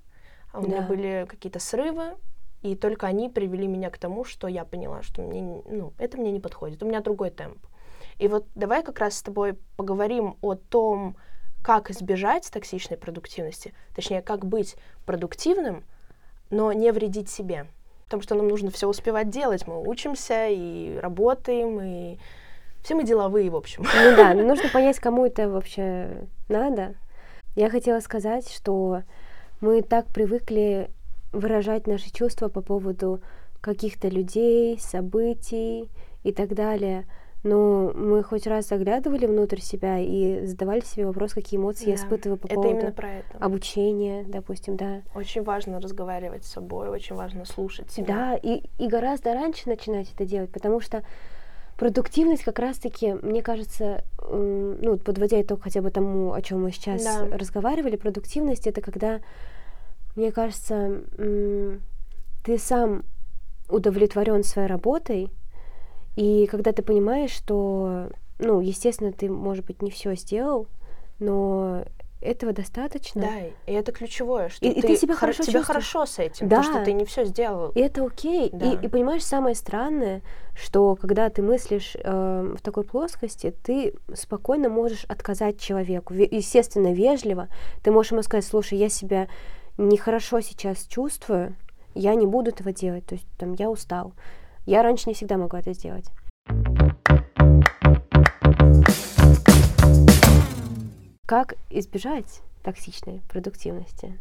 у 0.55 0.63
да. 0.63 0.67
меня 0.67 0.83
были 0.83 1.27
какие-то 1.29 1.59
срывы, 1.59 2.15
и 2.63 2.75
только 2.75 3.07
они 3.07 3.29
привели 3.29 3.67
меня 3.67 3.91
к 3.91 3.99
тому, 3.99 4.25
что 4.25 4.49
я 4.49 4.65
поняла, 4.65 5.03
что 5.03 5.23
мне, 5.23 5.63
ну, 5.65 5.93
это 5.99 6.19
мне 6.19 6.33
не 6.33 6.41
подходит, 6.41 6.83
у 6.83 6.87
меня 6.87 7.01
другой 7.01 7.31
темп. 7.31 7.59
И 8.19 8.27
вот 8.27 8.47
давай 8.55 8.83
как 8.83 8.99
раз 8.99 9.17
с 9.17 9.23
тобой 9.23 9.57
поговорим 9.77 10.37
о 10.41 10.55
том, 10.55 11.17
как 11.63 11.91
избежать 11.91 12.51
токсичной 12.51 12.97
продуктивности, 12.97 13.75
точнее, 13.95 14.23
как 14.23 14.45
быть 14.45 14.77
продуктивным, 15.07 15.85
но 16.51 16.73
не 16.73 16.91
вредить 16.93 17.29
себе. 17.29 17.67
Потому 18.05 18.23
что 18.23 18.35
нам 18.35 18.49
нужно 18.49 18.71
все 18.71 18.89
успевать 18.89 19.29
делать. 19.29 19.67
Мы 19.67 19.87
учимся 19.87 20.49
и 20.49 20.97
работаем, 20.99 21.81
и 21.81 22.19
все 22.83 22.95
мы 22.95 23.05
деловые, 23.05 23.51
в 23.51 23.57
общем. 23.57 23.83
Ну 23.83 24.17
да, 24.17 24.35
нужно 24.35 24.69
понять, 24.71 24.99
кому 24.99 25.27
это 25.27 25.49
вообще 25.49 26.27
надо. 26.49 26.95
Я 27.55 27.71
хотела 27.71 28.01
сказать, 28.01 28.51
что 28.51 29.03
мы 29.61 29.83
так 29.83 30.07
привыкли 30.07 30.91
выражать 31.33 31.87
наши 31.87 32.11
чувства 32.13 32.49
по 32.49 32.61
поводу 32.63 33.21
каких-то 33.61 34.09
людей, 34.09 34.79
событий 34.81 35.91
и 36.23 36.33
так 36.33 36.55
далее. 36.55 37.07
но 37.45 37.93
мы 37.95 38.25
хоть 38.25 38.49
раз 38.49 38.67
заглядывали 38.69 39.25
внутрь 39.27 39.61
себя 39.61 39.99
и 40.01 40.45
задавали 40.45 40.81
себе 40.81 41.07
вопрос, 41.07 41.35
какие 41.35 41.59
эмоции 41.59 41.85
Да, 41.85 41.91
я 41.91 41.97
испытываю 41.97 42.37
по 42.37 42.47
Это 42.47 42.55
поводу 42.57 42.93
про 42.93 43.13
это. 43.13 43.39
обучения, 43.39 44.25
допустим, 44.27 44.77
да. 44.77 45.03
Очень 45.15 45.45
важно 45.45 45.81
разговаривать 45.81 46.45
с 46.45 46.53
собой, 46.53 46.89
очень 46.89 47.15
важно 47.15 47.45
слушать 47.45 47.93
себя. 47.93 48.07
Да, 48.07 48.35
и, 48.35 48.65
и 48.79 48.89
гораздо 48.89 49.35
раньше 49.35 49.69
начинать 49.69 50.13
это 50.13 50.25
делать, 50.27 50.51
потому 50.51 50.81
что 50.81 51.05
продуктивность 51.77 52.43
как 52.43 52.59
раз-таки, 52.59 53.13
мне 53.23 53.41
кажется, 53.41 54.03
ну, 54.29 54.99
подводя 54.99 55.41
итог 55.41 55.63
хотя 55.63 55.81
бы 55.81 55.91
тому, 55.93 56.33
о 56.33 56.43
чем 56.43 56.63
мы 56.63 56.73
сейчас 56.73 57.05
Да. 57.05 57.29
разговаривали, 57.37 57.95
продуктивность 57.97 58.67
это 58.67 58.81
когда, 58.81 59.21
мне 60.19 60.33
кажется, 60.33 61.03
ты 61.17 62.59
сам 62.59 63.05
удовлетворен 63.69 64.43
своей 64.45 64.69
работой, 64.69 65.31
и 66.17 66.47
когда 66.47 66.73
ты 66.73 66.83
понимаешь, 66.83 67.31
что, 67.31 68.09
ну, 68.39 68.61
естественно, 68.61 69.13
ты, 69.13 69.31
может 69.31 69.65
быть, 69.67 69.83
не 69.83 69.91
все 69.91 70.15
сделал, 70.17 70.67
но 71.21 71.85
этого 72.21 72.53
достаточно. 72.53 73.21
Да, 73.23 73.39
и 73.67 73.73
это 73.73 73.93
ключевое, 73.93 74.49
что 74.49 74.67
И- 74.67 74.71
и 74.71 74.81
ты 74.83 74.97
себя 74.97 75.15
хор- 75.15 75.21
хорошо 75.33 75.45
тебе 75.45 75.63
хорошо 75.63 76.05
с 76.05 76.19
этим, 76.19 76.49
Да. 76.49 76.57
потому 76.57 76.75
что 76.75 76.85
ты 76.85 76.93
не 76.93 77.05
все 77.05 77.25
сделал. 77.25 77.71
И 77.77 77.81
это 77.81 78.05
окей. 78.05 78.51
Да. 78.53 78.73
И, 78.73 78.87
и 78.87 78.89
понимаешь, 78.89 79.23
самое 79.25 79.55
странное, 79.55 80.23
что 80.57 80.97
когда 80.97 81.29
ты 81.31 81.43
мыслишь 81.43 81.93
э, 81.95 82.55
в 82.59 82.61
такой 82.61 82.83
плоскости, 82.83 83.55
ты 83.63 83.95
спокойно 84.15 84.69
можешь 84.69 85.05
отказать 85.05 85.61
человеку. 85.61 86.13
Ве- 86.13 86.27
естественно, 86.29 86.93
вежливо. 86.93 87.47
Ты 87.85 87.93
можешь 87.93 88.11
ему 88.11 88.23
сказать, 88.23 88.45
слушай, 88.45 88.77
я 88.79 88.89
себя 88.89 89.29
нехорошо 89.79 90.41
сейчас 90.41 90.85
чувствую, 90.87 91.57
я 91.95 92.15
не 92.15 92.27
буду 92.27 92.51
этого 92.51 92.73
делать. 92.73 93.07
То 93.07 93.15
есть 93.15 93.27
там 93.39 93.55
я 93.55 93.71
устал. 93.71 94.13
Я 94.67 94.83
раньше 94.83 95.09
не 95.09 95.15
всегда 95.15 95.39
могла 95.39 95.61
это 95.61 95.73
сделать. 95.73 96.05
Как 101.27 101.55
избежать 101.71 102.41
токсичной 102.63 103.23
продуктивности? 103.29 104.19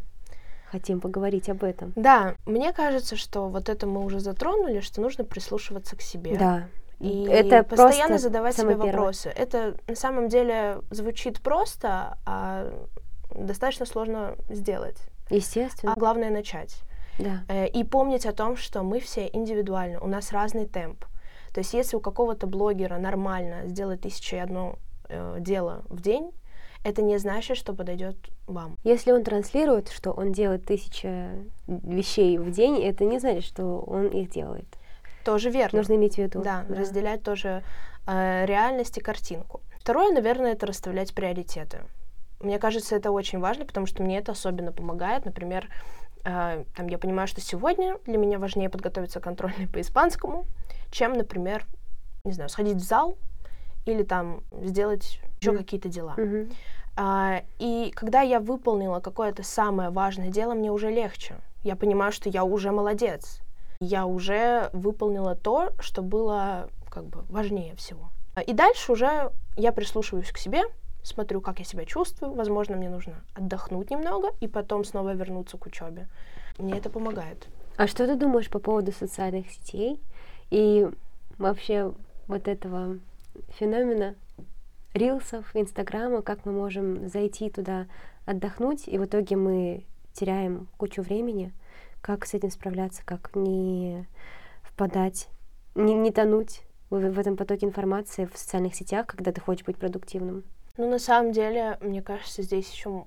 Хотим 0.72 1.00
поговорить 1.00 1.50
об 1.50 1.64
этом. 1.64 1.94
Да, 1.96 2.36
мне 2.46 2.74
кажется, 2.74 3.16
что 3.16 3.48
вот 3.48 3.70
это 3.70 3.88
мы 3.88 4.04
уже 4.04 4.20
затронули, 4.20 4.82
что 4.82 5.02
нужно 5.02 5.24
прислушиваться 5.24 5.96
к 5.96 6.02
себе. 6.02 6.38
Да. 6.38 6.68
И 7.00 7.26
это 7.26 7.64
постоянно 7.64 8.18
задавать 8.18 8.56
себе 8.56 8.64
самое 8.64 8.78
первое. 8.78 8.92
вопросы. 8.92 9.30
Это 9.30 9.78
на 9.88 9.96
самом 9.96 10.28
деле 10.28 10.80
звучит 10.90 11.42
просто, 11.42 12.18
а 12.26 12.70
достаточно 13.34 13.86
сложно 13.86 14.36
сделать. 14.50 14.98
Естественно. 15.30 15.94
А 15.94 16.00
главное 16.00 16.30
начать. 16.30 16.82
Да. 17.20 17.44
Э, 17.48 17.68
И 17.68 17.84
помнить 17.84 18.26
о 18.26 18.34
том, 18.34 18.56
что 18.56 18.84
мы 18.84 19.00
все 19.00 19.28
индивидуальны, 19.32 20.00
у 20.00 20.08
нас 20.08 20.32
разный 20.32 20.66
темп. 20.66 21.06
То 21.54 21.60
есть 21.62 21.74
если 21.74 21.98
у 21.98 22.00
какого-то 22.00 22.46
блогера 22.48 22.98
нормально 22.98 23.68
сделать 23.68 24.02
тысяча 24.02 24.36
и 24.36 24.40
одно 24.40 24.76
э, 25.10 25.38
дело 25.40 25.84
в 25.90 26.02
день, 26.02 26.32
это 26.84 27.02
не 27.02 27.18
значит, 27.18 27.58
что 27.58 27.74
подойдет 27.74 28.16
вам. 28.46 28.78
Если 28.84 29.12
он 29.12 29.24
транслирует, 29.24 29.90
что 29.90 30.12
он 30.12 30.32
делает 30.32 30.66
тысяча 30.66 31.32
вещей 31.68 32.38
в 32.38 32.52
день, 32.52 32.82
это 32.82 33.04
не 33.06 33.20
значит, 33.20 33.44
что 33.44 33.80
он 33.80 34.08
их 34.08 34.30
делает. 34.30 34.68
Тоже 35.26 35.50
верно. 35.50 35.80
Нужно 35.80 35.96
иметь 35.96 36.16
в 36.16 36.20
виду. 36.20 36.42
Да, 36.42 36.66
разделять 36.70 37.24
тоже 37.24 37.64
э, 38.06 38.46
реальность 38.46 38.98
и 38.98 39.02
картинку. 39.02 39.62
Второе, 39.80 40.14
наверное, 40.14 40.54
это 40.54 40.66
расставлять 40.68 41.14
приоритеты. 41.14 41.80
Мне 42.40 42.60
кажется, 42.60 42.96
это 42.96 43.12
очень 43.12 43.40
важно, 43.40 43.66
потому 43.66 43.86
что 43.86 44.04
мне 44.04 44.20
это 44.20 44.32
особенно 44.34 44.72
помогает. 44.72 45.26
Например, 45.26 45.70
э, 46.24 46.64
там 46.76 46.88
я 46.88 46.98
понимаю, 46.98 47.28
что 47.28 47.42
сегодня 47.42 47.98
для 48.06 48.18
меня 48.18 48.38
важнее 48.40 48.70
подготовиться 48.70 49.20
к 49.20 49.24
контрольной 49.24 49.68
по 49.68 49.82
испанскому, 49.82 50.46
чем, 50.92 51.14
например, 51.14 51.66
не 52.24 52.32
знаю, 52.34 52.50
сходить 52.50 52.78
в 52.78 52.84
зал 52.84 53.18
или 53.86 54.04
там 54.04 54.44
сделать 54.64 55.20
еще 55.42 55.52
Мгм. 55.52 55.60
какие-то 55.60 55.90
дела. 55.90 56.14
Мгм. 56.18 56.50
А, 56.96 57.42
и 57.60 57.92
когда 57.96 58.22
я 58.22 58.40
выполнила 58.40 59.00
какое-то 59.00 59.44
самое 59.44 59.90
важное 59.90 60.30
дело, 60.30 60.54
мне 60.54 60.72
уже 60.72 60.90
легче. 60.90 61.36
Я 61.64 61.76
понимаю, 61.76 62.12
что 62.12 62.30
я 62.30 62.44
уже 62.44 62.72
молодец. 62.72 63.42
Я 63.80 64.06
уже 64.06 64.70
выполнила 64.74 65.36
то, 65.36 65.72
что 65.80 66.02
было 66.02 66.70
как 66.90 67.06
бы 67.06 67.22
важнее 67.30 67.76
всего. 67.76 68.10
А, 68.36 68.42
И 68.42 68.54
дальше 68.54 68.92
уже 68.92 69.32
я 69.56 69.72
прислушиваюсь 69.72 70.32
к 70.32 70.38
себе, 70.38 70.64
смотрю, 71.04 71.42
как 71.42 71.60
я 71.60 71.66
себя 71.66 71.86
чувствую. 71.86 72.34
Возможно, 72.34 72.76
мне 72.76 72.90
нужно 72.90 73.16
отдохнуть 73.34 73.90
немного 73.90 74.30
и 74.40 74.48
потом 74.48 74.84
снова 74.84 75.14
вернуться 75.14 75.58
к 75.58 75.66
учебе. 75.66 76.08
Мне 76.58 76.78
это 76.78 76.90
помогает. 76.90 77.48
А 77.78 77.88
что 77.88 78.08
ты 78.08 78.16
думаешь 78.16 78.50
по 78.50 78.60
поводу 78.60 78.92
социальных 78.92 79.52
сетей 79.52 80.02
и 80.50 80.88
вообще 81.38 81.94
вот 82.28 82.48
этого 82.48 83.00
феномена 83.50 84.16
рилсов, 84.94 85.56
инстаграма, 85.56 86.22
как 86.22 86.46
мы 86.46 86.52
можем 86.52 87.08
зайти 87.08 87.50
туда 87.50 87.86
отдохнуть, 88.26 88.88
и 88.88 88.98
в 88.98 89.06
итоге 89.06 89.36
мы 89.36 89.86
теряем 90.14 90.68
кучу 90.78 91.02
времени. 91.02 91.54
Как 92.02 92.26
с 92.26 92.34
этим 92.34 92.50
справляться, 92.50 93.04
как 93.06 93.36
не 93.36 94.08
впадать, 94.64 95.30
не, 95.76 95.94
не 95.94 96.12
тонуть 96.12 96.62
в, 96.90 97.00
в 97.12 97.20
этом 97.20 97.38
потоке 97.38 97.66
информации 97.66 98.26
в 98.26 98.38
социальных 98.38 98.76
сетях, 98.76 99.08
когда 99.08 99.32
ты 99.32 99.42
хочешь 99.42 99.66
быть 99.66 99.78
продуктивным? 99.78 100.44
Ну, 100.78 100.90
на 100.90 101.00
самом 101.00 101.32
деле, 101.32 101.78
мне 101.82 102.02
кажется, 102.02 102.42
здесь 102.44 102.72
еще 102.72 103.06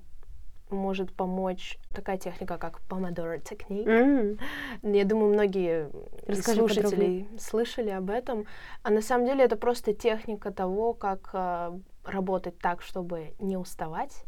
может 0.69 1.13
помочь 1.13 1.77
такая 1.93 2.17
техника, 2.17 2.57
как 2.57 2.81
Pomodoro 2.89 3.41
Technique. 3.41 3.87
М, 3.89 4.37
Я 4.83 5.05
думаю, 5.05 5.33
многие 5.33 5.89
Расскажи 6.27 6.59
слушателей 6.59 7.27
слышали 7.37 7.89
об 7.89 8.09
этом. 8.09 8.45
А 8.83 8.89
на 8.89 9.01
самом 9.01 9.25
деле 9.25 9.43
это 9.43 9.57
просто 9.57 9.93
техника 9.93 10.51
того, 10.51 10.93
как 10.93 11.29
э, 11.33 11.77
работать 12.05 12.57
так, 12.59 12.81
чтобы 12.81 13.33
не 13.39 13.57
уставать 13.57 14.23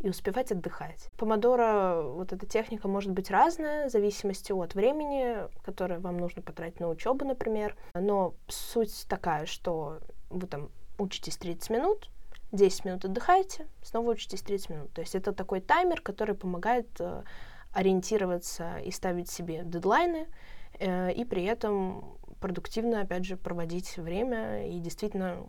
и 0.00 0.08
успевать 0.08 0.52
отдыхать. 0.52 1.10
Помодоро, 1.18 2.02
вот 2.02 2.32
эта 2.32 2.46
техника 2.46 2.86
может 2.86 3.10
быть 3.10 3.30
разная 3.30 3.88
в 3.88 3.90
зависимости 3.90 4.52
от 4.52 4.74
времени, 4.76 5.38
которое 5.64 5.98
вам 5.98 6.18
нужно 6.18 6.42
потратить 6.42 6.78
на 6.78 6.88
учебу, 6.88 7.24
например. 7.24 7.74
Но 7.94 8.34
суть 8.46 9.06
такая, 9.08 9.46
что 9.46 9.98
вы 10.30 10.46
там 10.46 10.70
учитесь 10.98 11.36
30 11.36 11.70
минут, 11.70 12.08
10 12.52 12.84
минут 12.84 13.04
отдыхаете, 13.04 13.66
снова 13.82 14.12
учитесь 14.12 14.42
30 14.42 14.70
минут. 14.70 14.92
То 14.92 15.00
есть 15.00 15.14
это 15.14 15.32
такой 15.32 15.60
таймер, 15.60 16.00
который 16.00 16.34
помогает 16.34 16.88
э, 16.98 17.22
ориентироваться 17.72 18.78
и 18.78 18.90
ставить 18.90 19.30
себе 19.30 19.62
дедлайны, 19.64 20.26
э, 20.78 21.12
и 21.12 21.24
при 21.24 21.44
этом 21.44 22.18
продуктивно, 22.40 23.00
опять 23.00 23.24
же, 23.24 23.36
проводить 23.36 23.96
время 23.96 24.68
и 24.68 24.78
действительно 24.78 25.48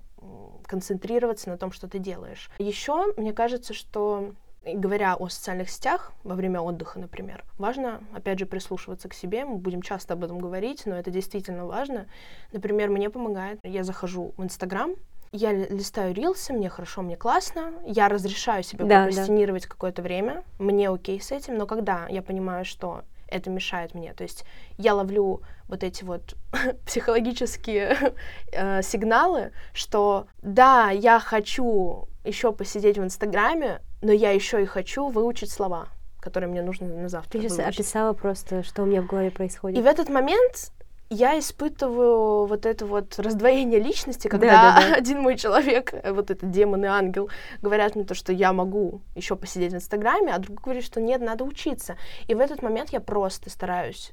концентрироваться 0.66 1.50
на 1.50 1.58
том, 1.58 1.72
что 1.72 1.88
ты 1.88 2.00
делаешь. 2.00 2.50
Еще, 2.60 3.14
мне 3.16 3.32
кажется, 3.32 3.74
что 3.74 4.34
говоря 4.66 5.16
о 5.16 5.30
социальных 5.30 5.70
сетях 5.70 6.12
во 6.24 6.36
время 6.36 6.60
отдыха, 6.60 7.00
например, 7.00 7.46
важно, 7.58 8.04
опять 8.14 8.40
же, 8.40 8.46
прислушиваться 8.46 9.08
к 9.08 9.14
себе. 9.14 9.46
Мы 9.46 9.58
будем 9.58 9.82
часто 9.82 10.14
об 10.14 10.24
этом 10.24 10.40
говорить, 10.40 10.86
но 10.86 10.96
это 10.96 11.12
действительно 11.12 11.66
важно. 11.66 12.08
Например, 12.52 12.90
мне 12.90 13.10
помогает, 13.10 13.60
я 13.64 13.84
захожу 13.84 14.34
в 14.38 14.44
Инстаграм, 14.44 14.96
я 15.32 15.52
ли- 15.54 15.68
листаю 15.70 16.14
рилсы, 16.14 16.54
мне 16.54 16.70
хорошо, 16.70 17.02
мне 17.02 17.16
классно, 17.18 17.74
я 17.86 18.08
разрешаю 18.10 18.64
себе 18.64 18.86
Да, 18.86 18.88
да. 18.90 19.06
прокрастинировать 19.06 19.66
какое-то 19.66 20.02
время, 20.02 20.44
мне 20.58 20.90
окей 20.90 21.22
с 21.22 21.32
этим, 21.32 21.58
но 21.58 21.66
когда 21.68 22.08
я 22.08 22.22
понимаю, 22.22 22.66
что 22.66 23.04
это 23.28 23.50
мешает 23.52 23.94
мне, 23.94 24.14
то 24.14 24.24
есть 24.24 24.44
я 24.78 24.96
ловлю 24.96 25.42
вот 25.68 25.84
эти 25.84 26.04
вот 26.04 26.36
психологические 26.86 28.14
э, 28.52 28.82
сигналы, 28.82 29.52
что 29.74 30.28
да, 30.42 30.90
я 30.90 31.20
хочу 31.20 32.08
еще 32.24 32.52
посидеть 32.52 32.98
в 32.98 33.04
Инстаграме, 33.04 33.82
но 34.02 34.12
я 34.12 34.32
еще 34.32 34.62
и 34.62 34.66
хочу 34.66 35.08
выучить 35.10 35.52
слова, 35.52 35.88
которые 36.20 36.50
мне 36.50 36.62
нужно 36.62 36.88
на 36.88 37.08
завтра 37.10 37.32
Ты 37.40 37.42
сейчас 37.48 37.58
выучить. 37.58 37.76
описала 37.80 38.14
просто, 38.14 38.64
что 38.64 38.84
у 38.84 38.86
меня 38.86 39.02
в 39.02 39.06
голове 39.08 39.32
происходит. 39.32 39.78
И 39.78 39.82
в 39.82 39.86
этот 39.86 40.10
момент 40.10 40.72
я 41.10 41.40
испытываю 41.40 42.46
вот 42.46 42.66
это 42.66 42.86
вот 42.86 43.18
раздвоение 43.18 43.80
личности, 43.80 44.28
когда 44.28 44.76
Да-да-да. 44.76 44.96
один 44.96 45.22
мой 45.22 45.38
человек, 45.38 45.94
э, 45.94 46.12
вот 46.12 46.30
этот 46.30 46.52
демон 46.52 46.84
и 46.86 46.88
ангел, 46.88 47.30
говорят 47.62 47.96
мне 47.96 48.06
то, 48.06 48.14
что 48.14 48.32
я 48.32 48.54
могу 48.54 49.02
еще 49.16 49.36
посидеть 49.36 49.74
в 49.74 49.76
Инстаграме, 49.76 50.34
а 50.34 50.40
другой 50.40 50.62
говорит, 50.64 50.86
что 50.86 51.02
нет, 51.02 51.22
надо 51.22 51.44
учиться. 51.44 51.98
И 52.28 52.36
в 52.36 52.40
этот 52.40 52.62
момент 52.62 52.92
я 52.92 53.00
просто 53.00 53.50
стараюсь 53.50 54.12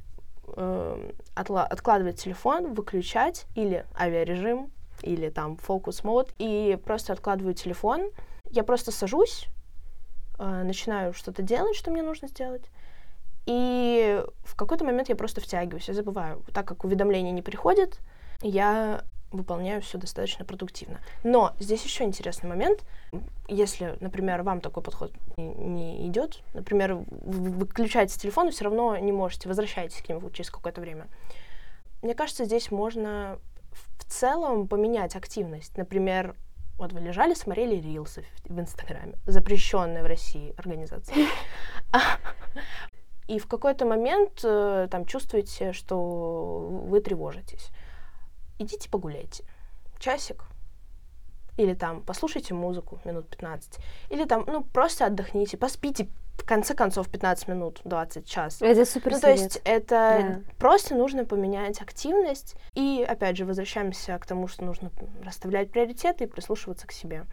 э, 0.56 1.10
отла- 1.34 1.66
откладывать 1.66 2.22
телефон, 2.22 2.72
выключать 2.72 3.44
или 3.54 3.84
авиарежим, 3.98 4.70
или 5.02 5.28
там 5.28 5.56
фокус 5.58 6.02
мод, 6.02 6.32
и 6.38 6.78
просто 6.82 7.12
откладываю 7.12 7.54
телефон. 7.54 8.10
Я 8.50 8.62
просто 8.64 8.90
сажусь, 8.90 9.48
э, 10.38 10.62
начинаю 10.62 11.12
что-то 11.12 11.42
делать, 11.42 11.76
что 11.76 11.90
мне 11.90 12.02
нужно 12.02 12.28
сделать, 12.28 12.70
и 13.46 14.22
в 14.44 14.56
какой-то 14.56 14.84
момент 14.84 15.08
я 15.08 15.16
просто 15.16 15.40
втягиваюсь, 15.40 15.88
я 15.88 15.94
забываю. 15.94 16.42
Так 16.52 16.66
как 16.66 16.84
уведомления 16.84 17.32
не 17.32 17.42
приходят, 17.42 18.00
я 18.42 19.02
выполняю 19.30 19.80
все 19.82 19.98
достаточно 19.98 20.44
продуктивно. 20.44 21.00
Но 21.22 21.54
здесь 21.58 21.84
еще 21.84 22.04
интересный 22.04 22.48
момент. 22.48 22.84
Если, 23.48 23.96
например, 24.00 24.42
вам 24.42 24.60
такой 24.60 24.82
подход 24.82 25.12
не, 25.36 26.06
идет, 26.08 26.42
например, 26.54 26.94
вы 26.94 27.50
выключаете 27.50 28.18
телефон 28.18 28.48
и 28.48 28.50
все 28.50 28.64
равно 28.64 28.96
не 28.96 29.12
можете, 29.12 29.48
возвращаетесь 29.48 30.02
к 30.02 30.08
нему 30.08 30.28
через 30.30 30.50
какое-то 30.50 30.80
время. 30.80 31.06
Мне 32.02 32.14
кажется, 32.14 32.44
здесь 32.44 32.70
можно 32.70 33.38
в 33.72 34.04
целом 34.04 34.68
поменять 34.68 35.16
активность. 35.16 35.76
Например, 35.76 36.34
вот 36.78 36.92
вы 36.92 37.00
лежали, 37.00 37.34
смотрели 37.34 37.76
рилсы 37.76 38.24
в, 38.44 38.54
в 38.54 38.60
Инстаграме, 38.60 39.14
запрещенная 39.26 40.02
в 40.02 40.06
России 40.06 40.54
организация. 40.56 41.26
И 43.28 43.38
в 43.38 43.46
какой-то 43.46 43.86
момент 43.86 44.40
э, 44.44 44.88
там 44.90 45.04
чувствуете, 45.04 45.72
что 45.72 46.68
вы 46.86 47.00
тревожитесь. 47.00 47.70
Идите 48.58 48.88
погуляйте. 48.88 49.44
Часик. 49.98 50.44
Или 51.56 51.74
там 51.74 52.02
послушайте 52.02 52.54
музыку 52.54 53.00
минут 53.04 53.28
15. 53.28 53.78
Или 54.10 54.24
там, 54.24 54.44
ну, 54.46 54.62
просто 54.62 55.06
отдохните, 55.06 55.56
поспите 55.56 56.08
в 56.36 56.44
конце 56.44 56.74
концов 56.74 57.08
15 57.08 57.48
минут, 57.48 57.80
20 57.84 58.26
час. 58.26 58.60
Это 58.60 58.84
супер 58.84 59.12
Ну, 59.12 59.20
то 59.20 59.30
есть 59.30 59.60
это 59.64 59.88
да. 59.88 60.40
просто 60.58 60.94
нужно 60.94 61.24
поменять 61.24 61.80
активность. 61.80 62.56
И, 62.74 63.04
опять 63.08 63.36
же, 63.36 63.44
возвращаемся 63.44 64.18
к 64.18 64.26
тому, 64.26 64.46
что 64.46 64.64
нужно 64.64 64.90
расставлять 65.24 65.70
приоритеты 65.70 66.24
и 66.24 66.26
прислушиваться 66.26 66.86
к 66.86 66.92
себе. 66.92 67.24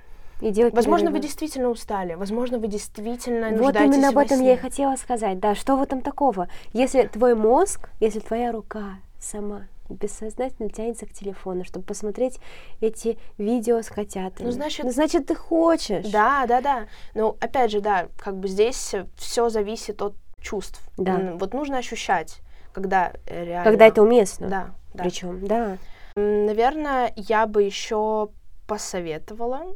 И 0.44 0.52
делать 0.52 0.74
возможно, 0.74 1.06
перерывы. 1.06 1.20
вы 1.20 1.24
действительно 1.24 1.70
устали, 1.70 2.16
возможно, 2.16 2.60
вы 2.60 2.68
действительно 2.68 3.50
Вот 3.58 3.76
именно 3.78 4.10
об 4.10 4.18
этом 4.18 4.42
я 4.42 4.56
и 4.56 4.58
хотела 4.58 4.98
сказать. 4.98 5.40
Да, 5.40 5.56
что 5.56 5.78
в 5.78 5.82
этом 5.82 6.02
такого? 6.02 6.50
Если 6.74 7.04
твой 7.04 7.34
мозг, 7.34 7.90
если 8.02 8.20
твоя 8.20 8.52
рука 8.52 9.00
сама 9.20 9.68
бессознательно 9.88 10.70
тянется 10.70 11.06
к 11.06 11.14
телефону, 11.14 11.64
чтобы 11.64 11.86
посмотреть 11.86 12.40
эти 12.82 13.18
видео 13.38 13.82
с 13.82 13.88
котятами. 13.88 14.48
Ну, 14.48 14.52
значит- 14.52 14.84
ну, 14.84 14.92
значит 14.92 15.28
ты 15.28 15.36
хочешь. 15.36 16.10
Да, 16.10 16.46
да, 16.46 16.60
да. 16.60 16.88
Но 17.14 17.38
опять 17.40 17.72
же, 17.72 17.80
да, 17.80 18.08
как 18.18 18.36
бы 18.38 18.50
здесь 18.50 18.96
все 19.16 19.48
зависит 19.48 20.02
от 20.02 20.14
чувств. 20.42 20.82
Да. 20.98 21.36
Вот 21.36 21.54
нужно 21.54 21.78
ощущать, 21.78 22.42
когда 22.74 23.14
э, 23.28 23.46
реально. 23.46 23.64
Когда 23.64 23.88
это 23.88 24.02
уместно. 24.02 24.50
Да, 24.50 24.72
да. 24.94 25.04
Причем, 25.04 25.46
да. 25.46 25.78
Наверное, 26.16 27.14
я 27.16 27.48
бы 27.48 27.64
еще 27.64 28.30
посоветовала 28.68 29.76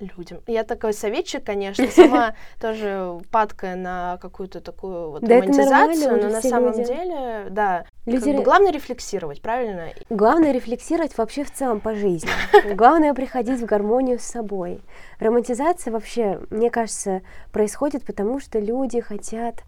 людям. 0.00 0.40
Я 0.46 0.64
такой 0.64 0.92
советчик, 0.92 1.44
конечно, 1.44 1.86
сама 1.88 2.34
тоже 2.60 3.18
падкая 3.30 3.76
на 3.76 4.18
какую-то 4.20 4.60
такую 4.60 5.10
вот 5.10 5.22
Да 5.22 5.36
романтизацию, 5.36 6.22
но 6.22 6.28
на 6.30 6.42
самом 6.42 6.72
люди. 6.72 6.84
деле, 6.84 7.46
да, 7.50 7.84
Люди 8.06 8.24
как 8.26 8.36
бы 8.36 8.42
главное 8.42 8.72
рефлексировать, 8.72 9.42
правильно? 9.42 9.90
Главное 10.08 10.52
рефлексировать 10.52 11.16
вообще 11.18 11.44
в 11.44 11.52
целом 11.52 11.80
по 11.80 11.94
жизни. 11.94 12.30
Главное 12.74 13.14
приходить 13.14 13.60
в 13.60 13.66
гармонию 13.66 14.18
с 14.18 14.22
собой. 14.22 14.80
Романтизация 15.18 15.92
вообще, 15.92 16.40
мне 16.50 16.70
кажется, 16.70 17.22
происходит 17.52 18.04
потому, 18.04 18.40
что 18.40 18.58
люди 18.58 19.00
хотят, 19.00 19.62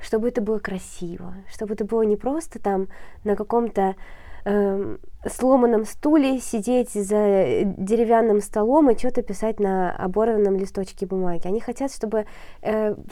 чтобы 0.00 0.28
это 0.28 0.40
было 0.40 0.58
красиво, 0.58 1.34
чтобы 1.52 1.74
это 1.74 1.84
было 1.84 2.02
не 2.02 2.16
просто 2.16 2.58
там 2.58 2.88
на 3.24 3.36
каком-то 3.36 3.94
эм, 4.44 4.98
сломанном 5.26 5.84
стуле 5.84 6.40
сидеть 6.40 6.90
за 6.92 7.62
деревянным 7.64 8.40
столом 8.40 8.90
и 8.90 8.98
что-то 8.98 9.22
писать 9.22 9.60
на 9.60 9.92
оборванном 9.92 10.56
листочке 10.56 11.06
бумаги. 11.06 11.46
Они 11.46 11.60
хотят, 11.60 11.92
чтобы 11.92 12.26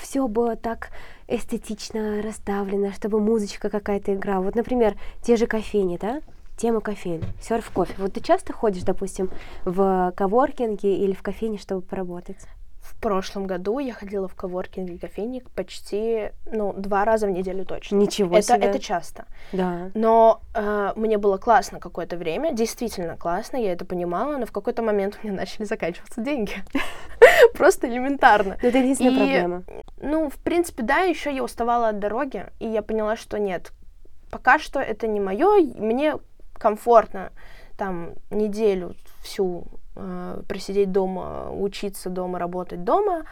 все 0.01 0.27
было 0.27 0.57
так 0.57 0.90
эстетично 1.29 2.21
расставлено, 2.23 2.93
чтобы 2.93 3.21
музычка 3.21 3.71
какая-то 3.71 4.14
играла. 4.14 4.43
Вот, 4.45 4.57
например, 4.57 4.97
те 5.23 5.37
же 5.37 5.47
кофейни, 5.47 5.99
да? 6.01 6.21
Тема 6.57 6.81
кофейни, 6.81 7.25
серф 7.40 7.71
кофе. 7.71 7.95
Вот 7.99 8.12
ты 8.14 8.21
часто 8.21 8.53
ходишь, 8.53 8.83
допустим, 8.83 9.31
в 9.64 10.12
коворкинге 10.16 10.97
или 10.97 11.12
в 11.12 11.23
кофейне, 11.23 11.59
чтобы 11.59 11.83
поработать? 11.83 12.38
В 13.01 13.03
прошлом 13.03 13.47
году 13.47 13.79
я 13.79 13.95
ходила 13.95 14.29
в 14.29 14.35
коворкинг 14.35 14.91
и 14.91 14.99
кофейник 14.99 15.49
почти, 15.53 16.33
ну, 16.45 16.75
два 16.75 17.07
раза 17.07 17.27
в 17.27 17.31
неделю 17.31 17.65
точно. 17.65 17.97
Ничего 17.97 18.37
это, 18.37 18.57
себе. 18.57 18.67
это 18.67 18.79
часто. 18.79 19.25
Да. 19.53 19.91
Но 19.95 20.43
э, 20.55 20.93
мне 20.97 21.17
было 21.17 21.39
классно 21.39 21.81
какое-то 21.81 22.19
время, 22.19 22.53
действительно 22.53 23.17
классно, 23.17 23.57
я 23.57 23.73
это 23.73 23.87
понимала, 23.87 24.37
но 24.37 24.45
в 24.45 24.53
какой-то 24.53 24.83
момент 24.83 25.19
у 25.23 25.27
меня 25.27 25.35
начали 25.35 25.65
заканчиваться 25.65 26.21
деньги. 26.21 26.57
Просто 27.55 27.89
элементарно. 27.89 28.59
Но 28.61 28.69
это 28.69 28.77
единственная 28.77 29.17
проблема. 29.17 29.63
Ну, 30.03 30.29
в 30.29 30.37
принципе, 30.37 30.83
да, 30.83 30.99
еще 30.99 31.35
я 31.35 31.43
уставала 31.43 31.89
от 31.89 32.01
дороги, 32.01 32.49
и 32.59 32.69
я 32.69 32.83
поняла, 32.83 33.17
что 33.17 33.39
нет, 33.39 33.73
пока 34.31 34.59
что 34.59 34.79
это 34.79 35.07
не 35.07 35.21
мое, 35.21 35.63
мне 35.79 36.17
комфортно 36.53 37.33
там 37.79 38.11
неделю 38.31 38.95
всю 39.23 39.65
э, 40.01 40.43
просидеть 40.49 40.93
дома, 40.93 41.51
учиться 41.53 42.11
дома, 42.11 42.39
работать 42.39 42.85
дома, 42.85 43.25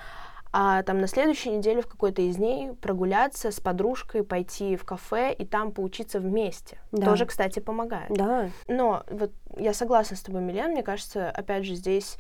а 0.53 0.83
там 0.83 1.01
на 1.01 1.07
следующей 1.07 1.51
неделе 1.51 1.83
в 1.83 1.87
какой-то 1.87 2.23
из 2.23 2.37
дней 2.37 2.73
прогуляться 2.73 3.51
с 3.51 3.61
подружкой, 3.61 4.25
пойти 4.25 4.77
в 4.77 4.85
кафе 4.85 5.33
и 5.33 5.45
там 5.45 5.73
поучиться 5.73 6.21
вместе. 6.21 6.79
Да. 6.91 7.07
Тоже, 7.07 7.27
кстати, 7.27 7.61
помогает. 7.61 8.11
Да. 8.11 8.51
Но 8.67 9.03
вот 9.11 9.33
я 9.57 9.75
согласна 9.75 10.17
с 10.17 10.23
тобой, 10.23 10.41
Милен, 10.41 10.71
мне 10.71 10.83
кажется, 10.83 11.31
опять 11.31 11.65
же, 11.65 11.75
здесь 11.75 12.17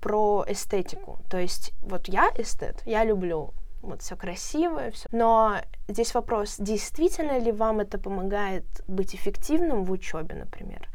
про 0.00 0.44
эстетику. 0.46 1.18
То 1.30 1.38
есть 1.38 1.72
вот 1.80 2.08
я 2.08 2.28
эстет, 2.36 2.82
я 2.86 3.04
люблю 3.04 3.52
вот 3.82 4.02
все 4.02 4.16
красивое, 4.16 4.92
все. 4.92 5.08
Но 5.12 5.56
здесь 5.88 6.14
вопрос, 6.14 6.56
действительно 6.58 7.38
ли 7.38 7.50
вам 7.50 7.80
это 7.80 7.98
помогает 7.98 8.64
быть 8.86 9.14
эффективным 9.14 9.84
в 9.84 9.90
учебе, 9.90 10.36
например? 10.36 10.88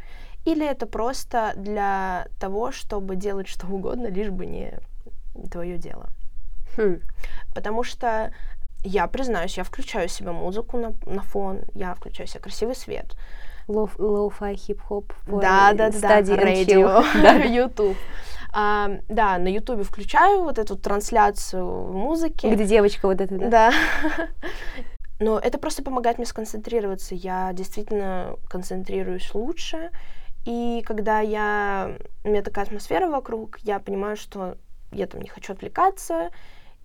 Или 0.47 0.65
это 0.65 0.87
просто 0.87 1.51
для 1.57 2.27
того, 2.39 2.71
чтобы 2.71 3.17
делать 3.17 3.49
что 3.49 3.67
угодно, 3.67 4.07
лишь 4.07 4.29
бы 4.29 4.45
не 4.45 4.79
твое 5.51 5.77
дело? 5.77 6.07
Хм. 6.77 7.01
Потому 7.53 7.83
что 7.83 8.31
я 8.83 9.07
признаюсь, 9.07 9.57
я 9.57 9.65
включаю 9.65 10.07
себе 10.07 10.31
музыку 10.31 10.77
на, 10.77 10.93
на 11.05 11.21
фон, 11.21 11.63
я 11.73 11.93
включаю 11.95 12.27
себе 12.27 12.39
красивый 12.39 12.75
свет, 12.75 13.17
Лоу- 13.67 13.89
Лоу-фай 13.97 14.55
хип-хоп. 14.55 15.11
да, 15.27 15.73
да, 15.73 15.89
да, 15.89 16.35
радио. 16.37 17.03
YouTube. 17.45 17.97
А, 18.53 18.89
да, 19.09 19.37
на 19.39 19.49
Ютубе 19.49 19.83
включаю 19.83 20.43
вот 20.43 20.57
эту 20.57 20.77
трансляцию 20.77 21.91
музыки. 21.91 22.47
Где 22.47 22.65
девочка 22.65 23.07
вот 23.07 23.19
эта, 23.19 23.37
да? 23.37 23.49
Да. 23.49 23.71
Но 25.19 25.39
это 25.39 25.57
просто 25.57 25.83
помогает 25.83 26.17
мне 26.17 26.25
сконцентрироваться. 26.25 27.15
Я 27.15 27.51
действительно 27.51 28.35
концентрируюсь 28.49 29.33
лучше. 29.33 29.89
И 30.47 30.81
когда 30.85 31.19
я... 31.19 31.97
у 32.23 32.29
меня 32.29 32.41
такая 32.41 32.63
атмосфера 32.63 33.09
вокруг, 33.09 33.59
я 33.63 33.79
понимаю, 33.79 34.15
что 34.15 34.55
я 34.93 35.05
там 35.05 35.21
не 35.21 35.27
хочу 35.27 35.51
отвлекаться 35.51 36.29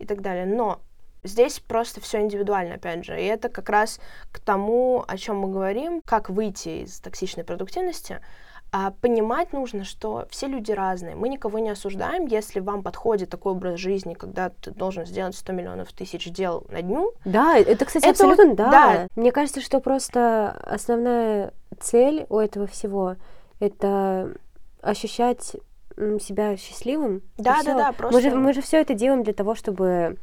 и 0.00 0.04
так 0.04 0.20
далее. 0.20 0.46
Но 0.46 0.80
здесь 1.22 1.60
просто 1.60 2.00
все 2.00 2.20
индивидуально, 2.20 2.74
опять 2.74 3.04
же. 3.04 3.16
И 3.20 3.24
это 3.24 3.48
как 3.48 3.68
раз 3.68 4.00
к 4.32 4.40
тому, 4.40 5.04
о 5.06 5.16
чем 5.16 5.38
мы 5.38 5.48
говорим, 5.48 6.02
как 6.04 6.28
выйти 6.28 6.82
из 6.82 6.98
токсичной 6.98 7.44
продуктивности. 7.44 8.20
А 8.72 8.90
понимать 8.90 9.52
нужно, 9.52 9.84
что 9.84 10.26
все 10.28 10.48
люди 10.48 10.72
разные. 10.72 11.14
Мы 11.14 11.28
никого 11.28 11.60
не 11.60 11.70
осуждаем, 11.70 12.26
если 12.26 12.58
вам 12.58 12.82
подходит 12.82 13.30
такой 13.30 13.52
образ 13.52 13.78
жизни, 13.78 14.14
когда 14.14 14.48
ты 14.48 14.72
должен 14.72 15.06
сделать 15.06 15.36
100 15.36 15.52
миллионов 15.52 15.92
тысяч 15.92 16.32
дел 16.32 16.66
на 16.68 16.82
дню. 16.82 17.12
Да, 17.24 17.56
это, 17.56 17.84
кстати, 17.84 18.06
Это 18.06 18.24
вот- 18.24 18.32
абсолютно 18.32 18.56
да. 18.56 18.70
да. 18.72 19.06
Мне 19.14 19.30
кажется, 19.30 19.60
что 19.60 19.78
просто 19.78 20.50
основная 20.64 21.52
цель 21.78 22.26
у 22.28 22.38
этого 22.38 22.66
всего 22.66 23.14
это 23.62 24.34
ощущать 24.80 25.56
себя 26.20 26.56
счастливым. 26.56 27.22
Да, 27.38 27.62
да, 27.64 27.74
да, 27.76 27.88
Мы 27.88 27.94
просто... 27.94 28.20
же, 28.20 28.34
мы 28.34 28.52
же 28.52 28.60
все 28.60 28.80
это 28.80 28.94
делаем 28.94 29.22
для 29.22 29.32
того, 29.32 29.54
чтобы 29.54 30.16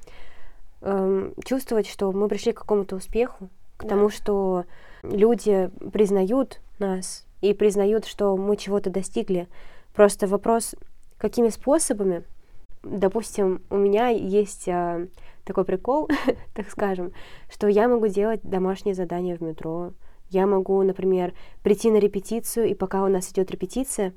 эм, 0.81 1.33
чувствовать, 1.45 1.87
что 1.87 2.11
мы 2.11 2.27
пришли 2.27 2.51
к 2.51 2.59
какому-то 2.59 2.95
успеху, 2.97 3.49
к 3.77 3.83
Да. 3.83 3.89
тому, 3.89 4.09
что 4.09 4.65
люди 5.03 5.69
признают 5.93 6.59
нас 6.79 7.25
и 7.41 7.53
признают, 7.53 8.05
что 8.05 8.35
мы 8.35 8.57
чего-то 8.57 8.89
достигли. 8.89 9.47
Просто 9.93 10.27
вопрос, 10.27 10.75
какими 11.17 11.49
способами. 11.49 12.23
Допустим, 12.83 13.61
у 13.69 13.77
меня 13.77 14.09
есть 14.09 14.67
а, 14.67 15.07
такой 15.45 15.63
прикол, 15.65 16.09
так 16.55 16.69
скажем, 16.69 17.13
что 17.49 17.67
я 17.67 17.87
могу 17.87 18.07
делать 18.07 18.41
домашние 18.43 18.95
задания 18.95 19.37
в 19.37 19.41
метро. 19.41 19.93
Я 20.29 20.45
могу, 20.45 20.81
например, 20.83 21.33
прийти 21.63 21.89
на 21.89 21.97
репетицию, 21.97 22.69
и 22.69 22.73
пока 22.73 23.03
у 23.03 23.07
нас 23.07 23.31
идет 23.31 23.51
репетиция, 23.51 24.13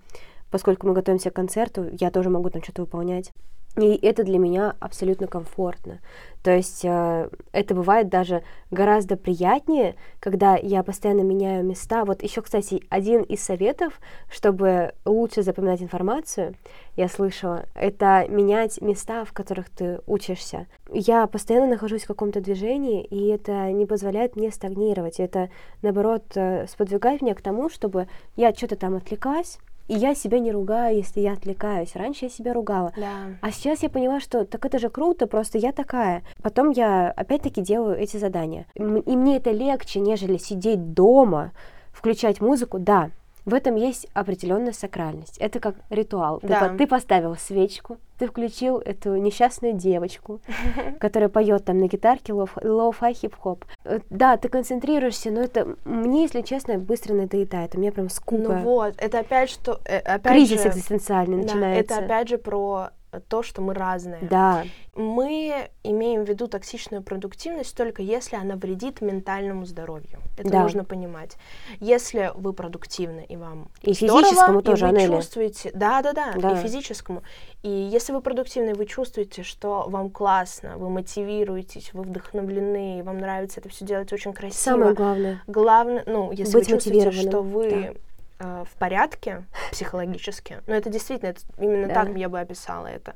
поскольку 0.51 0.87
мы 0.87 0.93
готовимся 0.93 1.31
к 1.31 1.35
концерту, 1.35 1.89
я 1.93 2.11
тоже 2.11 2.29
могу 2.29 2.51
там 2.51 2.63
что-то 2.63 2.83
выполнять. 2.83 3.33
И 3.77 3.99
это 4.07 4.23
для 4.23 4.39
меня 4.39 4.77
абсолютно 4.81 5.27
комфортно. 5.27 6.01
То 6.43 6.51
есть 6.55 6.85
э, 6.85 7.29
это 7.53 7.75
бывает 7.75 8.11
даже 8.11 8.43
гораздо 8.71 9.17
приятнее, 9.17 9.95
когда 10.21 10.57
я 10.57 10.83
постоянно 10.83 11.23
меняю 11.23 11.65
места. 11.65 12.05
Вот 12.05 12.23
еще, 12.23 12.43
кстати, 12.43 12.83
один 12.91 13.23
из 13.23 13.43
советов, 13.43 13.99
чтобы 14.29 14.93
лучше 15.07 15.43
запоминать 15.43 15.81
информацию, 15.81 16.55
я 16.97 17.09
слышала, 17.09 17.65
это 17.75 18.27
менять 18.29 18.83
места, 18.83 19.25
в 19.25 19.33
которых 19.33 19.71
ты 19.71 20.01
учишься. 20.07 20.67
Я 20.93 21.27
постоянно 21.27 21.69
нахожусь 21.69 22.05
в 22.05 22.09
каком-то 22.09 22.43
движении, 22.43 23.05
и 23.05 23.29
это 23.29 23.71
не 23.73 23.87
позволяет 23.87 24.37
мне 24.37 24.51
стагнировать. 24.51 25.19
Это, 25.19 25.49
наоборот, 25.81 26.25
э, 26.35 26.67
сподвигает 26.67 27.23
меня 27.23 27.35
к 27.35 27.41
тому, 27.41 27.71
чтобы 27.71 28.09
я 28.37 28.53
что-то 28.53 28.77
там 28.77 28.97
отвлеклась, 28.97 29.59
и 29.93 29.95
я 29.95 30.15
себя 30.15 30.39
не 30.39 30.51
ругаю, 30.51 30.97
если 30.97 31.21
я 31.21 31.35
отвлекаюсь. 31.35 31.95
Раньше 31.95 32.25
я 32.25 32.31
себя 32.31 32.55
ругала. 32.55 32.95
Да. 32.97 33.37
А 33.43 33.51
сейчас 33.51 33.83
я 33.83 33.91
поняла, 33.91 34.21
что 34.21 34.47
так 34.47 34.65
это 34.65 34.79
же 34.79 34.89
круто, 34.89 35.27
просто 35.27 35.59
я 35.59 35.71
такая. 35.73 36.23
Потом 36.43 36.71
я 36.71 37.11
опять-таки 37.11 37.61
делаю 37.61 37.99
эти 37.99 38.17
задания. 38.17 38.67
И 38.75 38.81
мне 38.83 39.37
это 39.37 39.51
легче, 39.51 40.01
нежели 40.01 40.39
сидеть 40.39 40.95
дома, 40.95 41.53
включать 41.93 42.41
музыку. 42.41 42.79
Да, 42.79 43.11
в 43.45 43.55
этом 43.55 43.75
есть 43.77 44.07
определенная 44.15 44.73
сакральность. 44.73 45.39
Это 45.39 45.59
как 45.61 45.75
ритуал. 45.91 46.39
Ты, 46.41 46.47
Да. 46.49 46.69
по- 46.69 46.79
ты 46.79 46.87
поставил 46.87 47.37
свечку, 47.37 47.97
ты 48.19 48.27
включил 48.27 48.79
эту 48.79 49.17
несчастную 49.17 49.75
девочку, 49.75 50.41
которая 51.01 51.29
поет 51.29 51.65
там 51.65 51.79
на 51.79 51.89
гитарке 51.89 52.33
lo- 52.33 52.49
lo-fi 52.63 53.15
хип-хоп. 53.15 53.65
Э, 53.85 54.01
Да, 54.11 54.37
ты 54.37 54.49
концентрируешься, 54.49 55.31
но 55.31 55.41
это 55.41 55.77
мне, 55.85 56.23
если 56.23 56.43
честно, 56.43 56.79
быстро 56.79 57.15
надоедает. 57.15 57.75
У 57.75 57.81
меня 57.81 57.91
прям 57.93 58.09
скука. 58.11 58.43
Ну 58.53 58.59
вот, 58.61 58.95
это 58.99 59.19
опять 59.21 59.51
что... 59.51 59.81
э, 59.85 59.99
опять 59.99 60.33
Кризис 60.33 60.63
же- 60.63 60.69
экзистенциальный 60.69 61.39
Да, 61.39 61.43
начинается. 61.43 61.95
это 61.95 62.05
опять 62.05 62.29
же 62.29 62.39
про 62.39 62.91
то, 63.21 63.43
что 63.43 63.61
мы 63.61 63.75
разные. 63.75 64.23
Да, 64.23 64.65
Мы 64.95 65.71
имеем 65.85 66.25
в 66.25 66.29
виду 66.29 66.49
токсичную 66.49 67.03
продуктивность 67.03 67.75
только 67.77 68.03
если 68.03 68.37
она 68.37 68.57
вредит 68.57 69.01
ментальному 69.01 69.65
здоровью. 69.65 70.21
Это 70.37 70.51
Да. 70.51 70.63
нужно 70.63 70.85
понимать. 70.85 71.37
Если 71.81 72.31
вы 72.35 72.53
продуктивны 72.53 73.25
и 73.29 73.37
вам 73.37 73.71
И 73.83 73.93
здорово, 73.95 74.23
физическому 74.23 74.61
и 74.61 74.63
тоже, 74.63 74.87
вы 74.87 74.91
Анеля. 74.97 75.17
чувствуете, 75.17 75.71
да, 75.75 76.03
да, 76.03 76.13
да, 76.13 76.33
Да. 76.37 76.53
и 76.53 76.63
физическому. 76.63 77.23
И 77.63 77.71
если 77.71 78.13
вы 78.13 78.21
продуктивны, 78.23 78.75
вы 78.75 78.87
чувствуете, 78.87 79.43
что 79.43 79.87
вам 79.89 80.11
классно, 80.11 80.77
вы 80.79 80.91
мотивируетесь, 80.91 81.93
вы 81.95 82.03
вдохновлены, 82.03 83.03
вам 83.05 83.19
нравится 83.19 83.61
это 83.61 83.69
все 83.69 83.85
делать 83.85 84.13
очень 84.13 84.33
красиво. 84.33 84.59
самое 84.59 84.95
главное. 84.95 85.43
Главное, 85.47 86.03
ну, 86.07 86.33
если 86.33 86.55
Быть 86.55 86.67
вы 86.69 86.75
чувствуете, 86.75 87.11
что 87.13 87.43
вы 87.43 87.97
э, 88.43 88.65
в 88.71 88.75
порядке 88.79 89.45
психологически, 89.71 90.63
ну 90.67 90.75
это 90.75 90.91
действительно, 90.91 91.31
это 91.31 91.41
именно 91.59 91.89
Да. 91.89 91.95
так 91.95 92.17
я 92.17 92.29
бы 92.29 92.41
описала 92.41 92.87
это, 92.87 93.15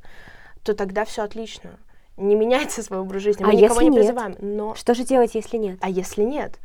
то 0.62 0.74
тогда 0.74 1.04
все 1.04 1.22
отлично. 1.22 1.78
Не 2.16 2.34
меняйте 2.34 2.82
свой 2.82 3.00
образ 3.00 3.22
жизни, 3.22 3.42
А 3.44 3.46
мы 3.46 3.54
никого 3.54 3.80
если 3.80 3.84
не 3.84 3.90
нет? 3.90 3.98
призываем. 4.00 4.36
Но, 4.40 4.74
Что 4.74 4.94
же 4.94 5.04
делать, 5.04 5.34
если 5.34 5.56
нет? 5.58 5.78
а 5.82 5.88
если 5.90 6.22
нет, 6.22 6.58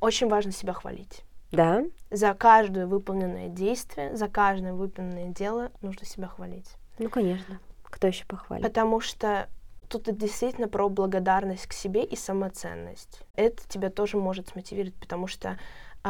очень 0.00 0.28
важно 0.28 0.52
себя 0.52 0.72
хвалить. 0.72 1.22
Да, 1.52 1.82
За 2.10 2.34
каждое 2.34 2.86
выполненное 2.86 3.48
действие, 3.48 4.14
за 4.16 4.28
каждое 4.28 4.74
выполненное 4.74 5.28
дело 5.28 5.70
нужно 5.80 6.04
себя 6.04 6.26
хвалить. 6.28 6.70
ну 6.98 7.08
конечно. 7.08 7.58
Кто 7.84 8.06
еще 8.08 8.26
похвалит? 8.26 8.62
Потому 8.66 9.00
что 9.00 9.48
тут 9.88 10.08
это 10.08 10.18
действительно 10.18 10.68
про 10.68 10.88
благодарность 10.90 11.66
к 11.66 11.72
себе 11.72 12.04
и 12.04 12.16
самоценность. 12.16 13.22
Это 13.34 13.66
тебя 13.66 13.88
тоже 13.88 14.18
может 14.18 14.48
смотивировать, 14.48 14.94
потому 14.96 15.26
что, 15.26 15.58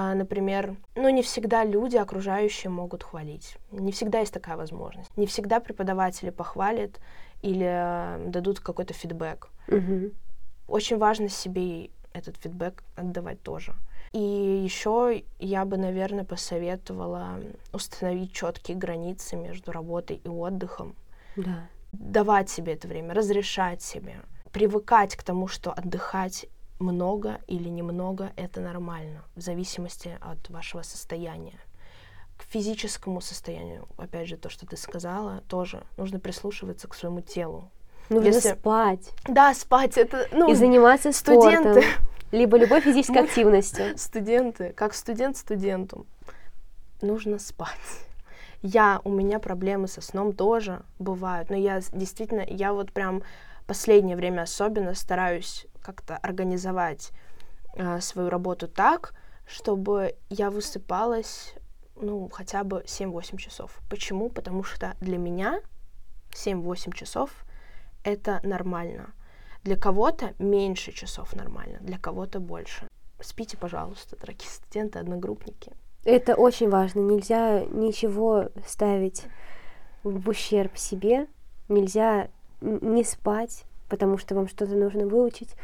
а, 0.01 0.15
например, 0.15 0.77
ну 0.95 1.09
не 1.09 1.23
всегда 1.23 1.65
люди 1.65 1.97
окружающие 1.97 2.71
могут 2.71 3.03
хвалить. 3.03 3.57
Не 3.73 3.91
всегда 3.91 4.21
есть 4.21 4.33
такая 4.33 4.57
возможность. 4.57 5.11
Не 5.17 5.27
всегда 5.27 5.59
преподаватели 5.59 6.31
похвалят 6.31 7.01
или 7.43 7.65
а, 7.67 8.25
дадут 8.29 8.61
какой-то 8.61 8.95
фидбэк. 8.95 9.49
Мгм. 9.67 10.13
Очень 10.69 10.99
важно 10.99 11.29
себе 11.29 11.91
этот 12.13 12.37
фидбэк 12.37 12.85
отдавать 12.95 13.43
тоже. 13.43 13.75
И 14.13 14.21
еще 14.65 15.25
я 15.41 15.65
бы, 15.65 15.77
наверное, 15.77 16.25
посоветовала 16.25 17.41
установить 17.73 18.33
четкие 18.33 18.77
границы 18.77 19.35
между 19.35 19.73
работой 19.73 20.21
и 20.25 20.29
отдыхом 20.29 20.95
Да. 21.35 21.67
давать 21.91 22.51
себе 22.51 22.75
это 22.75 22.87
время, 22.87 23.15
разрешать 23.15 23.83
себе, 23.83 24.21
привыкать 24.53 25.17
к 25.17 25.25
тому, 25.25 25.49
что 25.49 25.73
отдыхать 25.73 26.47
много 26.79 27.39
или 27.47 27.69
немного, 27.69 28.31
это 28.37 28.61
нормально, 28.61 29.25
в 29.37 29.41
зависимости 29.41 30.17
от 30.21 30.49
вашего 30.51 30.83
состояния. 30.83 31.59
К 32.37 32.43
физическому 32.45 33.21
состоянию, 33.21 33.89
опять 33.97 34.29
же, 34.29 34.37
то, 34.37 34.49
что 34.49 34.65
ты 34.67 34.77
сказала, 34.77 35.43
тоже 35.49 35.83
нужно 35.97 36.21
прислушиваться 36.21 36.87
к 36.87 36.95
своему 36.95 37.21
телу. 37.21 37.71
Нужно 38.11 38.29
Если- 38.29 38.53
спать 38.55 39.11
Да, 39.27 39.53
спать, 39.55 39.99
это, 39.99 40.29
ну, 40.33 40.51
и 40.51 40.55
заниматься 40.55 41.13
студенты. 41.13 41.83
спортом, 41.83 41.91
либо 42.31 42.57
любой 42.57 42.81
физической 42.81 43.19
активностью. 43.25 43.99
студенты, 43.99 44.73
как 44.73 44.95
студент 44.95 45.37
студенту, 45.37 46.07
нужно 47.03 47.39
спать. 47.39 47.71
Я, 48.63 49.01
у 49.05 49.11
меня 49.11 49.39
проблемы 49.39 49.87
со 49.89 50.01
сном 50.01 50.33
тоже 50.33 50.83
бывают, 50.99 51.51
но 51.51 51.57
я 51.57 51.81
действительно, 51.93 52.45
я 52.49 52.73
вот 52.73 52.93
прям 52.93 53.23
последнее 53.67 54.17
время 54.17 54.43
особенно 54.43 54.95
стараюсь 54.95 55.67
как-то 55.89 56.19
организовать 56.19 57.13
а, 57.79 57.99
свою 58.03 58.29
работу 58.29 58.69
так, 58.69 59.15
чтобы 59.47 60.17
я 60.29 60.51
высыпалась, 60.51 61.55
ну, 61.97 62.29
хотя 62.29 62.63
бы 62.63 62.83
7-8 62.85 63.39
часов. 63.39 63.81
Почему? 63.89 64.29
Потому 64.29 64.65
что 64.65 64.97
для 65.01 65.17
меня 65.17 65.63
7-8 66.33 66.93
часов— 66.93 67.31
это 68.05 68.39
нормально. 68.43 69.15
Для 69.65 69.77
кого-то 69.77 70.35
меньше 70.39 70.93
часов 70.93 71.35
нормально, 71.35 71.79
для 71.81 71.99
кого-то 71.99 72.39
больше. 72.39 72.87
Спите, 73.19 73.57
пожалуйста, 73.57 74.15
дорогие 74.21 74.51
студенты, 74.51 74.99
одногруппники. 74.99 75.73
Это 76.05 76.35
очень 76.35 76.69
важно. 76.69 77.01
Нельзя 77.01 77.65
ничего 77.65 78.51
ставить 78.67 79.25
в 80.03 80.29
ущерб 80.29 80.77
себе. 80.77 81.29
Нельзя 81.71 82.29
не 82.61 83.05
спать, 83.05 83.65
потому 83.89 84.19
что 84.19 84.35
вам 84.35 84.49
что-то 84.49 84.75
нужно 84.75 85.07
выучить. 85.07 85.55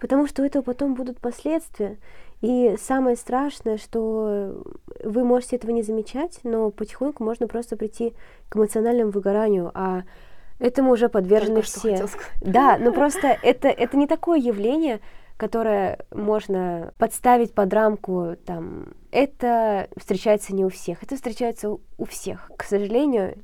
Потому 0.00 0.26
что 0.26 0.42
у 0.42 0.44
этого 0.44 0.62
потом 0.62 0.94
будут 0.94 1.18
последствия. 1.20 1.98
И 2.40 2.76
самое 2.78 3.16
страшное, 3.16 3.78
что 3.78 4.62
вы 5.02 5.24
можете 5.24 5.56
этого 5.56 5.70
не 5.70 5.82
замечать, 5.82 6.40
но 6.42 6.70
потихоньку 6.70 7.24
можно 7.24 7.46
просто 7.48 7.76
прийти 7.76 8.12
к 8.48 8.56
эмоциональному 8.56 9.12
выгоранию, 9.12 9.70
а 9.72 10.02
этому 10.58 10.92
уже 10.92 11.08
подвержены 11.08 11.62
Только 11.62 11.68
все. 11.68 12.06
Да, 12.40 12.76
но 12.78 12.92
просто 12.92 13.38
это, 13.42 13.68
это 13.68 13.96
не 13.96 14.06
такое 14.06 14.38
явление, 14.38 15.00
которое 15.36 16.04
можно 16.10 16.92
подставить 16.98 17.54
под 17.54 17.72
рамку, 17.72 18.36
там, 18.44 18.94
это 19.10 19.88
встречается 19.96 20.54
не 20.54 20.64
у 20.64 20.68
всех, 20.68 21.02
это 21.02 21.16
встречается 21.16 21.70
у 21.70 22.04
всех, 22.04 22.50
к 22.56 22.64
сожалению. 22.64 23.36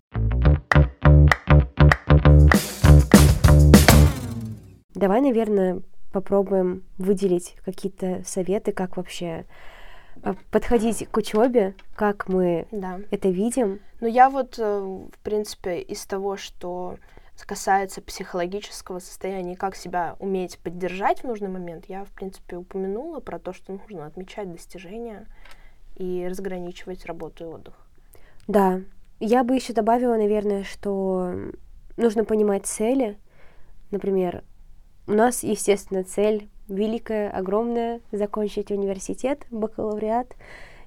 Давай, 4.95 5.20
наверное, 5.20 5.82
попробуем 6.12 6.84
выделить 6.99 7.57
какие-то 7.64 8.22
советы, 8.26 8.72
как 8.72 8.97
вообще 8.97 9.45
а, 10.22 10.34
подходить 10.51 11.09
к 11.09 11.16
учебе, 11.16 11.74
как 11.95 12.28
мы 12.28 12.66
Да. 12.72 13.01
это 13.11 13.28
видим. 13.28 13.80
Но 14.01 14.07
я 14.09 14.28
вот, 14.28 14.59
э, 14.59 14.80
в 14.80 15.18
принципе, 15.22 15.80
из 15.80 16.05
того, 16.07 16.36
что 16.36 16.97
касается 17.47 18.03
психологического 18.03 18.99
состояния 18.99 19.57
как 19.57 19.74
себя 19.74 20.14
уметь 20.18 20.59
поддержать 20.59 21.20
в 21.20 21.24
нужный 21.24 21.49
момент, 21.49 21.86
я, 21.88 22.05
в 22.05 22.11
принципе, 22.11 22.57
упомянула 22.57 23.20
про 23.20 23.38
то, 23.38 23.55
что 23.55 23.72
нужно 23.72 24.05
отмечать 24.05 24.53
достижения 24.53 25.26
и 25.97 26.26
разграничивать 26.28 27.07
работу 27.07 27.45
и 27.45 27.47
отдых. 27.47 27.74
Да, 28.47 28.82
я 29.20 29.43
бы 29.43 29.55
еще 29.55 29.72
добавила, 29.72 30.16
наверное, 30.16 30.64
что 30.64 31.32
нужно 31.97 32.24
понимать 32.24 32.66
цели. 32.66 33.18
Например, 33.91 34.45
у 35.11 35.14
нас, 35.14 35.42
естественно, 35.42 36.04
цель 36.04 36.48
великая, 36.68 37.30
огромная— 37.30 38.00
закончить 38.12 38.70
университет, 38.70 39.44
бакалавриат 39.50 40.36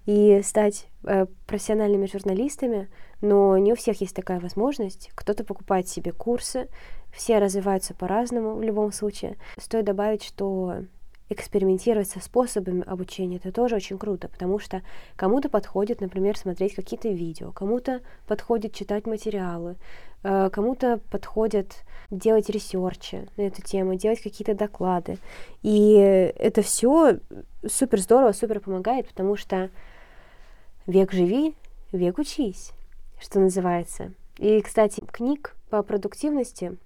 и 0.06 0.42
стать 0.44 0.88
э, 1.04 1.26
профессиональными 1.46 2.06
журналистами, 2.06 2.88
но 3.20 3.58
не 3.58 3.74
у 3.74 3.76
всех 3.76 4.00
есть 4.00 4.16
такая 4.16 4.40
возможность. 4.40 5.12
Кто-то 5.14 5.44
покупает 5.44 5.90
себе 5.90 6.14
курсы, 6.14 6.70
все 7.14 7.40
развиваются 7.40 7.94
по-разному 7.94 8.56
в 8.56 8.64
любом 8.64 8.94
случае. 8.94 9.36
Стоит 9.58 9.84
добавить, 9.84 10.24
что 10.24 10.78
экспериментировать 11.34 12.10
со 12.10 12.20
способами 12.20 12.84
обучения 12.86 13.38
это 13.38 13.52
тоже 13.52 13.76
очень 13.76 13.98
круто, 13.98 14.28
потому 14.28 14.60
что 14.60 14.82
кому-то 15.16 15.50
подходит, 15.50 16.02
например, 16.02 16.38
смотреть 16.38 16.76
какие-то 16.76 17.10
видео, 17.10 17.52
кому-то 17.52 18.02
подходит 18.28 18.74
читать 18.74 19.06
материалы, 19.06 19.76
э, 20.24 20.50
кому-то 20.52 21.00
подходит 21.12 21.84
делать 22.10 22.50
ресерчи 22.50 23.28
на 23.38 23.44
эту 23.44 23.62
тему, 23.62 23.96
делать 23.96 24.22
какие-то 24.22 24.56
доклады. 24.56 25.18
И 25.62 25.94
это 25.94 26.62
все 26.62 27.20
супер 27.68 28.00
здорово, 28.00 28.32
супер 28.32 28.60
помогает, 28.60 29.08
потому 29.08 29.36
что 29.36 29.70
век 30.88 31.12
живи, 31.12 31.56
век 31.92 32.18
учись, 32.18 32.72
что 33.20 33.40
называется. 33.40 34.14
И, 34.38 34.62
кстати, 34.62 35.02
книг 35.12 35.56
по 35.70 35.84
продуктивности 35.84 36.78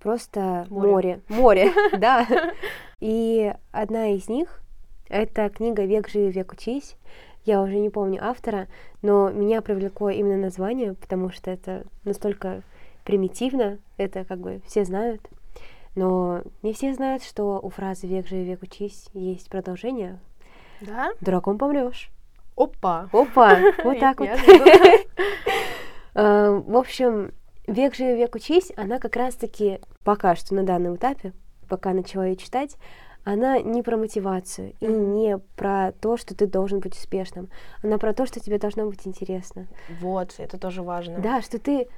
просто 0.00 0.66
Море. 0.70 1.20
море. 1.28 1.70
Море, 1.70 1.72
да. 1.98 2.26
И 3.00 3.54
одна 3.70 4.08
из 4.08 4.28
них— 4.28 4.60
это 5.08 5.48
книга 5.50 5.84
«Век 5.84 6.08
живи, 6.08 6.30
век 6.30 6.52
учись». 6.52 6.96
Я 7.44 7.62
уже 7.62 7.78
не 7.78 7.88
помню 7.88 8.22
автора, 8.22 8.66
но 9.00 9.30
меня 9.30 9.62
привлекло 9.62 10.10
именно 10.10 10.36
название, 10.36 10.94
потому 10.94 11.30
что 11.30 11.50
это 11.50 11.84
настолько 12.04 12.62
примитивно, 13.04 13.78
это 13.96 14.24
как 14.24 14.38
бы 14.40 14.60
все 14.66 14.84
знают. 14.84 15.22
Но 15.94 16.42
не 16.62 16.74
все 16.74 16.92
знают, 16.92 17.22
что 17.22 17.58
у 17.62 17.70
фразы 17.70 18.06
«Век 18.06 18.26
живи, 18.26 18.44
век 18.44 18.62
учись» 18.62 19.08
есть 19.14 19.48
продолжение. 19.48 20.18
Да? 20.80 21.10
Дураком 21.20 21.56
помрешь. 21.56 22.10
Опа! 22.56 23.08
Опа, 23.12 23.58
вот 23.84 23.98
так 23.98 24.20
вот. 24.20 24.28
Э, 26.14 26.62
В 26.66 26.76
общем, 26.76 27.30
«Век 27.68 27.94
живи, 27.94 28.16
век 28.16 28.34
учись», 28.34 28.72
она 28.76 28.98
как 28.98 29.14
раз-таки 29.14 29.80
пока 30.02 30.34
что 30.34 30.54
на 30.54 30.64
данном 30.64 30.96
этапе, 30.96 31.32
пока 31.68 31.92
начала 31.92 32.26
ее 32.26 32.36
читать, 32.36 32.76
она 33.24 33.60
не 33.60 33.82
про 33.82 33.96
мотивацию 33.96 34.72
и 34.80 34.86
не 34.86 35.38
про 35.56 35.92
то, 36.00 36.16
что 36.16 36.34
ты 36.34 36.46
должен 36.46 36.80
быть 36.80 36.96
успешным. 36.96 37.50
Она 37.82 37.98
про 37.98 38.14
то, 38.14 38.24
что 38.26 38.40
тебе 38.40 38.58
должно 38.58 38.86
быть 38.86 39.06
интересно. 39.06 39.66
Вот, 40.00 40.34
это 40.38 40.58
тоже 40.58 40.82
важно. 40.82 41.18
Да, 41.18 41.42
что 41.42 41.58
ты 41.58 41.88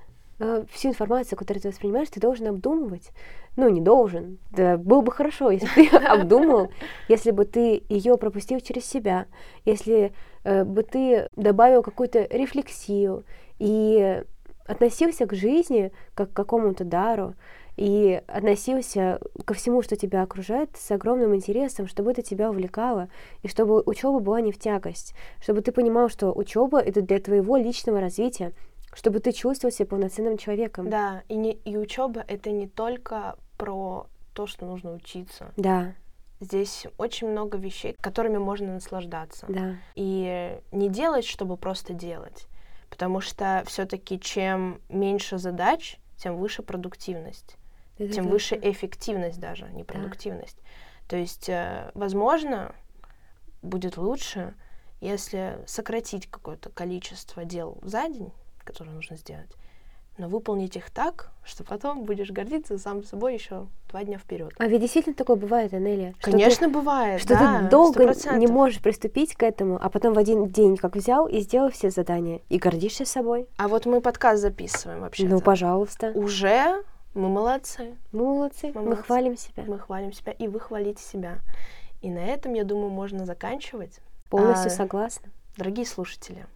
э, 0.41 0.65
всю 0.73 0.89
информацию, 0.89 1.39
которую 1.39 1.63
ты 1.63 1.69
воспринимаешь, 1.69 2.09
ты 2.11 2.19
должен 2.19 2.49
обдумывать. 2.49 3.13
Ну, 3.57 3.69
не 3.69 3.81
должен. 3.81 4.39
Да, 4.51 4.77
было 4.77 5.03
бы 5.03 5.13
хорошо, 5.13 5.51
если 5.51 5.67
бы 5.67 5.89
ты 5.89 5.97
обдумал, 6.05 6.71
если 7.09 7.31
бы 7.31 7.45
ты 7.45 7.85
ее 7.89 8.17
пропустил 8.17 8.59
через 8.59 8.85
себя, 8.85 9.27
если 9.65 10.13
э, 10.43 10.65
бы 10.65 10.83
ты 10.83 11.29
добавил 11.37 11.83
какую-то 11.83 12.25
рефлексию 12.25 13.25
и 13.61 14.25
относился 14.67 15.27
к 15.27 15.35
жизни 15.35 15.93
как 16.15 16.33
к 16.33 16.37
какому-то 16.37 16.85
дару, 16.85 17.35
и 17.81 18.23
относился 18.27 19.19
ко 19.47 19.55
всему, 19.55 19.81
что 19.81 19.97
тебя 19.97 20.23
окружает, 20.23 20.77
с 20.77 20.91
огромным 20.91 21.35
интересом, 21.35 21.89
чтобы 21.89 22.11
это 22.11 22.21
тебя 22.21 22.51
увлекало, 22.51 23.09
и 23.43 23.49
чтобы 23.49 23.83
учеба 23.87 24.19
была 24.19 24.43
не 24.43 24.53
в 24.53 24.59
тягость, 24.59 25.15
чтобы 25.41 25.63
ты 25.63 25.73
понимал, 25.73 26.11
что 26.11 26.31
учеба 26.31 26.79
это 26.79 27.01
для 27.01 27.19
твоего 27.21 27.57
личного 27.57 27.99
развития, 27.99 28.53
чтобы 28.93 29.21
ты 29.21 29.33
чувствовал 29.33 29.73
себя 29.73 29.87
полноценным 29.87 30.37
человеком. 30.37 30.91
Да, 30.91 31.23
и, 31.29 31.37
не, 31.37 31.53
и 31.55 31.79
учеба 31.79 32.23
это 32.29 32.51
не 32.51 32.69
только 32.69 33.37
про 33.57 34.09
то, 34.35 34.47
что 34.47 34.67
нужно 34.67 34.93
учиться. 34.93 35.51
Да. 35.57 35.95
Здесь 36.39 36.87
очень 36.99 37.31
много 37.31 37.57
вещей, 37.57 37.97
которыми 37.99 38.37
можно 38.37 38.75
наслаждаться. 38.75 39.47
Да. 39.49 39.77
И 39.95 40.61
не 40.71 40.91
делать, 40.91 41.25
чтобы 41.25 41.57
просто 41.57 41.95
делать. 41.95 42.47
Потому 42.91 43.23
что 43.23 43.63
все-таки 43.67 44.21
чем 44.21 44.83
меньше 44.91 45.39
задач, 45.39 45.99
тем 46.19 46.37
выше 46.37 46.63
продуктивность. 46.63 47.57
Это 48.05 48.13
тем 48.15 48.25
точно. 48.25 48.31
выше 48.31 48.59
эффективность 48.63 49.39
даже, 49.41 49.67
а 49.67 49.71
не 49.71 49.85
продуктивность. 49.85 50.59
То 51.09 51.17
есть, 51.17 51.49
э, 51.49 51.91
возможно, 51.95 52.75
будет 53.63 53.97
лучше, 53.97 54.55
если 55.01 55.59
сократить 55.67 56.27
какое-то 56.31 56.71
количество 56.71 57.45
дел 57.45 57.79
за 57.83 58.09
день, 58.09 58.33
которые 58.65 58.95
нужно 58.95 59.17
сделать, 59.17 59.51
но 60.19 60.29
выполнить 60.29 60.77
их 60.77 60.91
так, 60.91 61.31
что 61.45 61.65
потом 61.65 62.05
будешь 62.05 62.31
гордиться 62.31 62.77
сам 62.79 63.03
собой 63.03 63.35
еще 63.35 63.67
два 63.89 64.05
дня 64.05 64.19
вперед. 64.19 64.53
А 64.59 64.67
ведь 64.67 64.81
действительно 64.83 65.15
такое 65.15 65.37
бывает, 65.37 65.73
Анелия? 65.73 66.13
что 66.19 66.27
ты- 66.27 66.31
Конечно, 66.33 66.69
бывает, 66.69 67.21
что 67.21 67.31
да, 67.31 67.61
ты 67.63 67.69
долго 67.71 68.05
100%. 68.05 68.39
не 68.39 68.47
можешь 68.47 68.81
приступить 68.83 69.35
к 69.35 69.43
этому, 69.43 69.79
а 69.81 69.89
потом 69.89 70.13
в 70.13 70.19
один 70.19 70.47
день 70.49 70.77
как 70.77 70.95
взял 70.97 71.27
и 71.27 71.41
сделал 71.41 71.71
все 71.71 71.91
задания. 71.91 72.41
И 72.51 72.59
гордишься 72.59 73.05
собой. 73.07 73.49
А 73.57 73.69
вот 73.69 73.87
мы 73.87 74.01
подкаст 74.03 74.43
записываем 74.43 75.01
вообще. 75.01 75.27
Ну, 75.27 75.41
пожалуйста. 75.41 76.13
Уже 76.15 76.83
мы 77.15 77.29
молодцы. 77.29 77.97
Мы 78.13 78.25
молодцы, 78.25 78.67
Мы 78.69 78.81
мы 78.81 78.83
молодцы. 78.83 79.03
хвалим 79.05 79.37
себя. 79.37 79.65
Мы 79.67 79.79
хвалим 79.79 80.13
себя, 80.13 80.33
и 80.33 80.49
вы 80.49 80.61
хвалите 80.61 81.03
себя. 81.03 81.39
И 82.01 82.11
на 82.11 82.19
этом, 82.25 82.55
я 82.55 82.65
думаю, 82.65 82.91
можно 82.91 83.25
заканчивать. 83.27 84.01
Полностью 84.31 84.69
А, 84.69 84.75
согласна. 84.75 85.31
Дорогие 85.57 85.85
слушатели, 85.85 86.47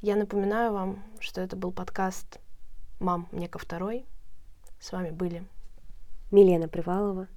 я 0.00 0.16
напоминаю 0.16 0.72
вам, 0.72 1.02
что 1.20 1.40
это 1.40 1.56
был 1.56 1.72
подкаст 1.72 2.40
«Мам, 3.00 3.28
мне 3.32 3.48
ко 3.48 3.58
второй». 3.58 4.06
С 4.80 4.92
вами 4.92 5.10
были 5.10 5.44
Милена 6.30 6.68
Привалова. 6.68 7.28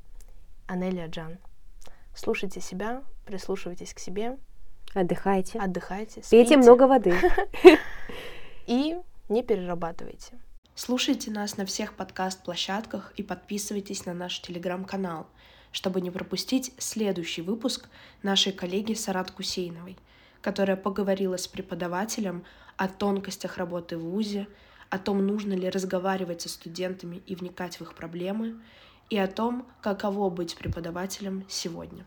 Анелия 0.66 1.08
Джан. 1.08 1.38
Слушайте 2.16 2.62
себя, 2.62 3.04
прислушивайтесь 3.26 3.94
к 3.94 4.00
себе, 4.00 4.38
Отдыхайте. 4.94 5.60
отдыхайте, 5.60 6.22
Пейте 6.22 6.26
спите 6.28 6.58
много 6.58 6.88
воды. 6.88 7.14
и 8.66 8.98
не 9.30 9.44
перерабатывайте. 9.44 10.34
Слушайте 10.80 11.32
нас 11.32 11.58
на 11.58 11.66
всех 11.66 11.96
подкаст-площадках 11.96 13.12
и 13.16 13.24
подписывайтесь 13.24 14.06
на 14.06 14.14
наш 14.14 14.40
телеграм-канал, 14.42 15.26
чтобы 15.72 16.02
не 16.02 16.12
пропустить 16.12 16.72
следующий 16.78 17.42
выпуск 17.42 17.90
нашей 18.22 18.52
коллеги 18.52 18.94
Сарат 18.94 19.32
Кусейновой, 19.32 19.98
которая 20.40 20.78
поговорила 20.78 21.36
с 21.38 21.48
преподавателем 21.48 22.44
о 22.76 22.88
тонкостях 22.90 23.58
работы 23.58 23.98
в 23.98 24.04
ВУЗе, 24.04 24.48
о 24.92 25.00
том, 25.00 25.26
нужно 25.26 25.54
ли 25.54 25.68
разговаривать 25.68 26.42
со 26.42 26.50
студентами 26.50 27.24
и 27.26 27.34
вникать 27.34 27.80
в 27.80 27.82
их 27.82 27.96
проблемы, 27.96 28.62
и 29.10 29.18
о 29.18 29.28
том, 29.28 29.68
каково 29.82 30.30
быть 30.30 30.56
преподавателем 30.56 31.44
сегодня. 31.50 32.06